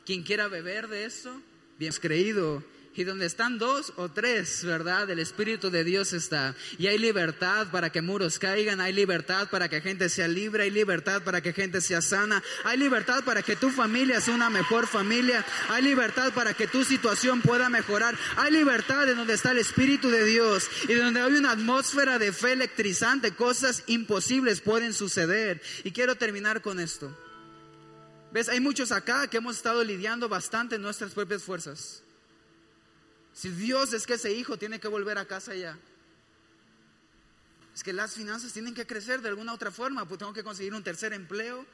Quien 0.05 0.21
quiera 0.21 0.47
beber 0.47 0.89
de 0.89 1.05
esto, 1.05 1.41
bien 1.79 1.91
creído 1.99 2.63
Y 2.99 3.05
donde 3.05 3.27
están 3.27 3.59
dos 3.59 3.93
o 3.95 4.09
tres, 4.09 4.65
¿verdad? 4.65 5.09
El 5.09 5.19
Espíritu 5.19 5.69
de 5.69 5.85
Dios 5.85 6.11
está. 6.11 6.53
Y 6.77 6.87
hay 6.87 6.97
libertad 6.97 7.67
para 7.71 7.93
que 7.93 8.01
muros 8.01 8.39
caigan, 8.39 8.81
hay 8.81 8.91
libertad 8.91 9.49
para 9.49 9.69
que 9.69 9.79
gente 9.79 10.09
sea 10.09 10.27
libre, 10.27 10.63
hay 10.63 10.69
libertad 10.69 11.23
para 11.23 11.39
que 11.39 11.53
gente 11.53 11.79
sea 11.79 12.01
sana, 12.01 12.43
hay 12.65 12.77
libertad 12.77 13.23
para 13.23 13.41
que 13.41 13.55
tu 13.55 13.69
familia 13.69 14.19
sea 14.19 14.33
una 14.33 14.49
mejor 14.49 14.85
familia, 14.85 15.45
hay 15.69 15.81
libertad 15.81 16.33
para 16.33 16.53
que 16.53 16.67
tu 16.67 16.83
situación 16.83 17.39
pueda 17.41 17.69
mejorar, 17.69 18.17
hay 18.35 18.51
libertad 18.51 19.07
en 19.07 19.15
donde 19.15 19.35
está 19.35 19.51
el 19.51 19.59
Espíritu 19.59 20.09
de 20.09 20.25
Dios 20.25 20.69
y 20.89 20.93
donde 20.95 21.21
hay 21.21 21.31
una 21.35 21.51
atmósfera 21.51 22.19
de 22.19 22.33
fe 22.33 22.51
electrizante, 22.51 23.31
cosas 23.31 23.83
imposibles 23.87 24.59
pueden 24.59 24.93
suceder. 24.93 25.61
Y 25.85 25.91
quiero 25.91 26.15
terminar 26.15 26.61
con 26.61 26.81
esto. 26.81 27.17
¿Ves? 28.33 28.49
Hay 28.49 28.59
muchos 28.59 28.91
acá 28.91 29.25
que 29.27 29.37
hemos 29.37 29.55
estado 29.55 29.85
lidiando 29.85 30.27
bastante 30.27 30.75
en 30.75 30.81
nuestras 30.81 31.13
propias 31.13 31.43
fuerzas. 31.43 32.03
Si 33.39 33.47
Dios 33.47 33.93
es 33.93 34.05
que 34.05 34.15
ese 34.15 34.33
hijo 34.33 34.57
tiene 34.57 34.81
que 34.81 34.89
volver 34.89 35.17
a 35.17 35.23
casa 35.23 35.55
ya. 35.55 35.77
Es 37.73 37.83
que 37.83 37.93
las 37.93 38.13
finanzas 38.13 38.51
tienen 38.51 38.73
que 38.73 38.85
crecer 38.85 39.21
de 39.21 39.29
alguna 39.29 39.53
otra 39.53 39.71
forma, 39.71 40.05
pues 40.05 40.19
tengo 40.19 40.33
que 40.33 40.43
conseguir 40.43 40.73
un 40.73 40.83
tercer 40.83 41.13
empleo, 41.13 41.65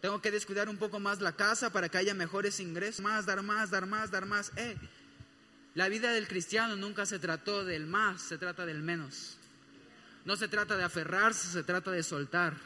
tengo 0.00 0.20
que 0.20 0.32
descuidar 0.32 0.68
un 0.68 0.78
poco 0.78 0.98
más 0.98 1.20
la 1.20 1.36
casa 1.36 1.70
para 1.70 1.88
que 1.88 1.98
haya 1.98 2.14
mejores 2.14 2.58
ingresos, 2.58 3.00
más, 3.00 3.26
dar 3.26 3.44
más, 3.44 3.70
dar 3.70 3.86
más, 3.86 4.10
dar 4.10 4.26
más. 4.26 4.50
Eh, 4.56 4.76
la 5.76 5.88
vida 5.88 6.10
del 6.10 6.26
cristiano 6.26 6.74
nunca 6.74 7.06
se 7.06 7.20
trató 7.20 7.64
del 7.64 7.86
más, 7.86 8.20
se 8.20 8.36
trata 8.36 8.66
del 8.66 8.82
menos. 8.82 9.36
No 10.24 10.34
se 10.34 10.48
trata 10.48 10.76
de 10.76 10.82
aferrarse, 10.82 11.46
se 11.46 11.62
trata 11.62 11.92
de 11.92 12.02
soltar. 12.02 12.56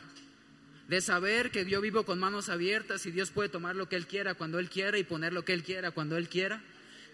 De 0.88 1.02
saber 1.02 1.50
que 1.50 1.66
yo 1.66 1.82
vivo 1.82 2.06
con 2.06 2.18
manos 2.18 2.48
abiertas 2.48 3.04
y 3.04 3.10
Dios 3.10 3.30
puede 3.30 3.50
tomar 3.50 3.76
lo 3.76 3.90
que 3.90 3.96
Él 3.96 4.06
quiera 4.06 4.32
cuando 4.32 4.58
Él 4.58 4.70
quiera 4.70 4.96
y 4.96 5.04
poner 5.04 5.34
lo 5.34 5.44
que 5.44 5.52
Él 5.52 5.62
quiera 5.62 5.90
cuando 5.90 6.16
Él 6.16 6.30
quiera 6.30 6.62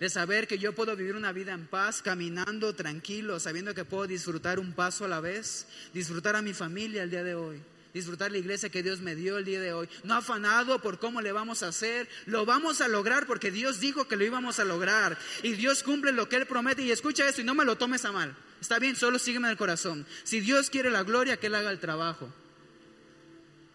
de 0.03 0.11
saber 0.11 0.49
que 0.49 0.59
yo 0.59 0.75
puedo 0.75 0.97
vivir 0.97 1.15
una 1.15 1.31
vida 1.31 1.53
en 1.53 1.69
paz, 1.69 2.03
caminando 2.03 2.75
tranquilo, 2.75 3.39
sabiendo 3.39 3.73
que 3.73 3.85
puedo 3.85 4.09
disfrutar 4.09 4.59
un 4.59 4.73
paso 4.73 5.05
a 5.05 5.09
la 5.09 5.21
vez, 5.21 5.69
disfrutar 5.95 6.35
a 6.35 6.43
mi 6.43 6.55
familia 6.55 7.05
el 7.05 7.11
día 7.11 7.23
de 7.23 7.37
hoy, 7.37 7.63
disfrutar 7.95 8.33
la 8.33 8.39
iglesia 8.39 8.69
que 8.69 8.83
Dios 8.83 8.99
me 8.99 9.15
dio 9.15 9.39
el 9.39 9.45
día 9.45 9.61
de 9.61 9.73
hoy, 9.73 9.89
no 10.03 10.15
afanado 10.15 10.81
por 10.81 10.99
cómo 10.99 11.21
le 11.21 11.31
vamos 11.31 11.63
a 11.63 11.69
hacer, 11.69 12.09
lo 12.27 12.45
vamos 12.45 12.81
a 12.81 12.89
lograr 12.89 13.29
porque 13.29 13.53
Dios 13.53 13.79
dijo 13.79 14.09
que 14.09 14.17
lo 14.17 14.25
íbamos 14.25 14.59
a 14.59 14.65
lograr 14.65 15.17
y 15.45 15.53
Dios 15.53 15.85
cumple 15.85 16.11
lo 16.11 16.29
que 16.29 16.35
Él 16.35 16.47
promete. 16.47 16.83
Y 16.83 16.91
escucha 16.91 17.29
eso 17.29 17.41
y 17.41 17.45
no 17.45 17.55
me 17.55 17.65
lo 17.65 17.79
tomes 17.79 18.05
a 18.05 18.11
mal, 18.11 18.37
está 18.61 18.81
bien, 18.81 18.97
solo 18.97 19.21
sígueme 19.21 19.47
en 19.47 19.53
el 19.53 19.57
corazón, 19.57 20.05
si 20.25 20.41
Dios 20.41 20.69
quiere 20.69 20.91
la 20.91 21.05
gloria, 21.05 21.37
que 21.37 21.47
Él 21.47 21.55
haga 21.55 21.71
el 21.71 21.79
trabajo, 21.79 22.29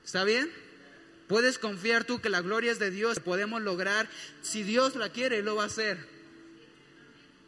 ¿está 0.03 0.25
bien? 0.25 0.51
Puedes 1.29 1.57
confiar 1.57 2.03
tú 2.03 2.19
que 2.19 2.29
la 2.29 2.41
gloria 2.41 2.73
es 2.73 2.79
de 2.79 2.91
Dios, 2.91 3.21
podemos 3.21 3.61
lograr, 3.61 4.09
si 4.41 4.63
Dios 4.63 4.97
la 4.97 5.07
quiere, 5.07 5.41
lo 5.41 5.55
va 5.55 5.63
a 5.63 5.67
hacer. 5.67 6.16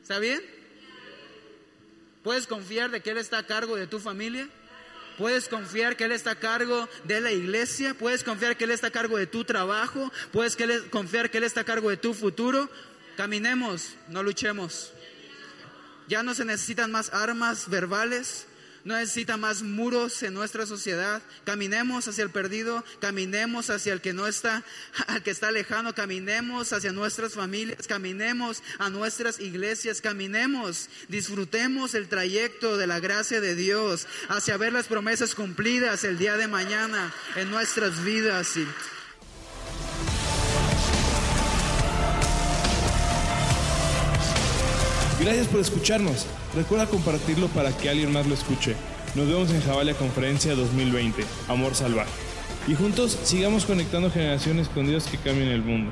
¿Está 0.10 0.18
bien? 0.18 0.42
¿Puedes 2.24 2.48
confiar 2.48 2.90
de 2.90 3.00
que 3.00 3.12
Él 3.12 3.20
está 3.20 3.38
a 3.38 3.46
cargo 3.46 3.76
de 3.76 3.86
tu 3.86 4.00
familia? 4.00 4.50
¿Puedes 5.20 5.48
confiar 5.48 5.96
que 5.96 6.06
Él 6.06 6.14
está 6.14 6.32
a 6.32 6.40
cargo 6.40 6.90
de 7.04 7.22
la 7.22 7.32
iglesia? 7.32 7.94
¿Puedes 7.94 8.24
confiar 8.24 8.58
que 8.58 8.64
Él 8.64 8.72
está 8.72 8.88
a 8.88 8.92
cargo 8.92 9.18
de 9.18 9.28
tu 9.28 9.46
trabajo? 9.46 10.12
¿Puedes 10.32 10.58
confiar 10.90 11.30
que 11.30 11.38
Él 11.38 11.44
está 11.44 11.62
a 11.62 11.64
cargo 11.64 11.92
de 11.92 11.98
tu 11.98 12.16
futuro? 12.16 12.72
Caminemos, 13.18 13.98
no 14.08 14.24
luchemos. 14.24 14.94
Ya 16.08 16.24
no 16.24 16.34
se 16.34 16.44
necesitan 16.44 16.92
más 16.92 17.14
armas 17.14 17.70
verbales, 17.70 18.48
no 18.84 18.96
necesita 18.96 19.38
más 19.38 19.62
muros 19.62 20.24
en 20.24 20.34
nuestra 20.34 20.66
sociedad. 20.66 21.22
Caminemos 21.46 22.08
hacia 22.08 22.24
el 22.24 22.30
perdido, 22.30 22.84
caminemos 23.00 23.70
hacia 23.70 23.94
el 23.94 24.02
que 24.02 24.14
no 24.14 24.28
está, 24.28 24.64
al 25.08 25.24
que 25.24 25.32
está 25.32 25.52
lejano, 25.52 25.94
caminemos 25.94 26.74
hacia 26.74 26.92
nuestras 26.92 27.34
familias, 27.34 27.88
caminemos 27.88 28.64
a 28.78 28.90
nuestras 28.90 29.40
iglesias, 29.40 30.02
caminemos, 30.02 30.90
disfrutemos 31.08 31.94
el 31.94 32.08
trayecto 32.08 32.78
de 32.78 32.88
la 32.88 33.00
gracia 33.00 33.42
de 33.42 33.56
Dios 33.56 34.08
hacia 34.30 34.58
ver 34.58 34.74
las 34.74 34.88
promesas 34.88 35.36
cumplidas 35.36 36.04
el 36.04 36.18
día 36.18 36.38
de 36.38 36.48
mañana 36.48 37.14
en 37.36 37.50
nuestras 37.50 38.04
vidas. 38.04 38.56
Gracias 45.20 45.48
por 45.48 45.60
escucharnos. 45.60 46.26
Recuerda 46.56 46.86
compartirlo 46.86 47.48
para 47.50 47.76
que 47.76 47.90
alguien 47.90 48.14
más 48.14 48.26
lo 48.26 48.34
escuche. 48.34 48.76
Nos 49.16 49.28
vemos 49.28 49.52
en 49.52 49.62
Javalia 49.62 49.94
Conferencia 49.94 50.56
2020, 50.56 51.26
Amor 51.50 51.76
Salvaje. 51.76 52.10
Y 52.68 52.76
juntos 52.76 53.20
sigamos 53.24 53.66
conectando 53.66 54.10
generaciones 54.10 54.70
con 54.70 54.88
Dios 54.88 55.08
que 55.08 55.18
cambien 55.18 55.50
el 55.50 55.62
mundo. 55.62 55.92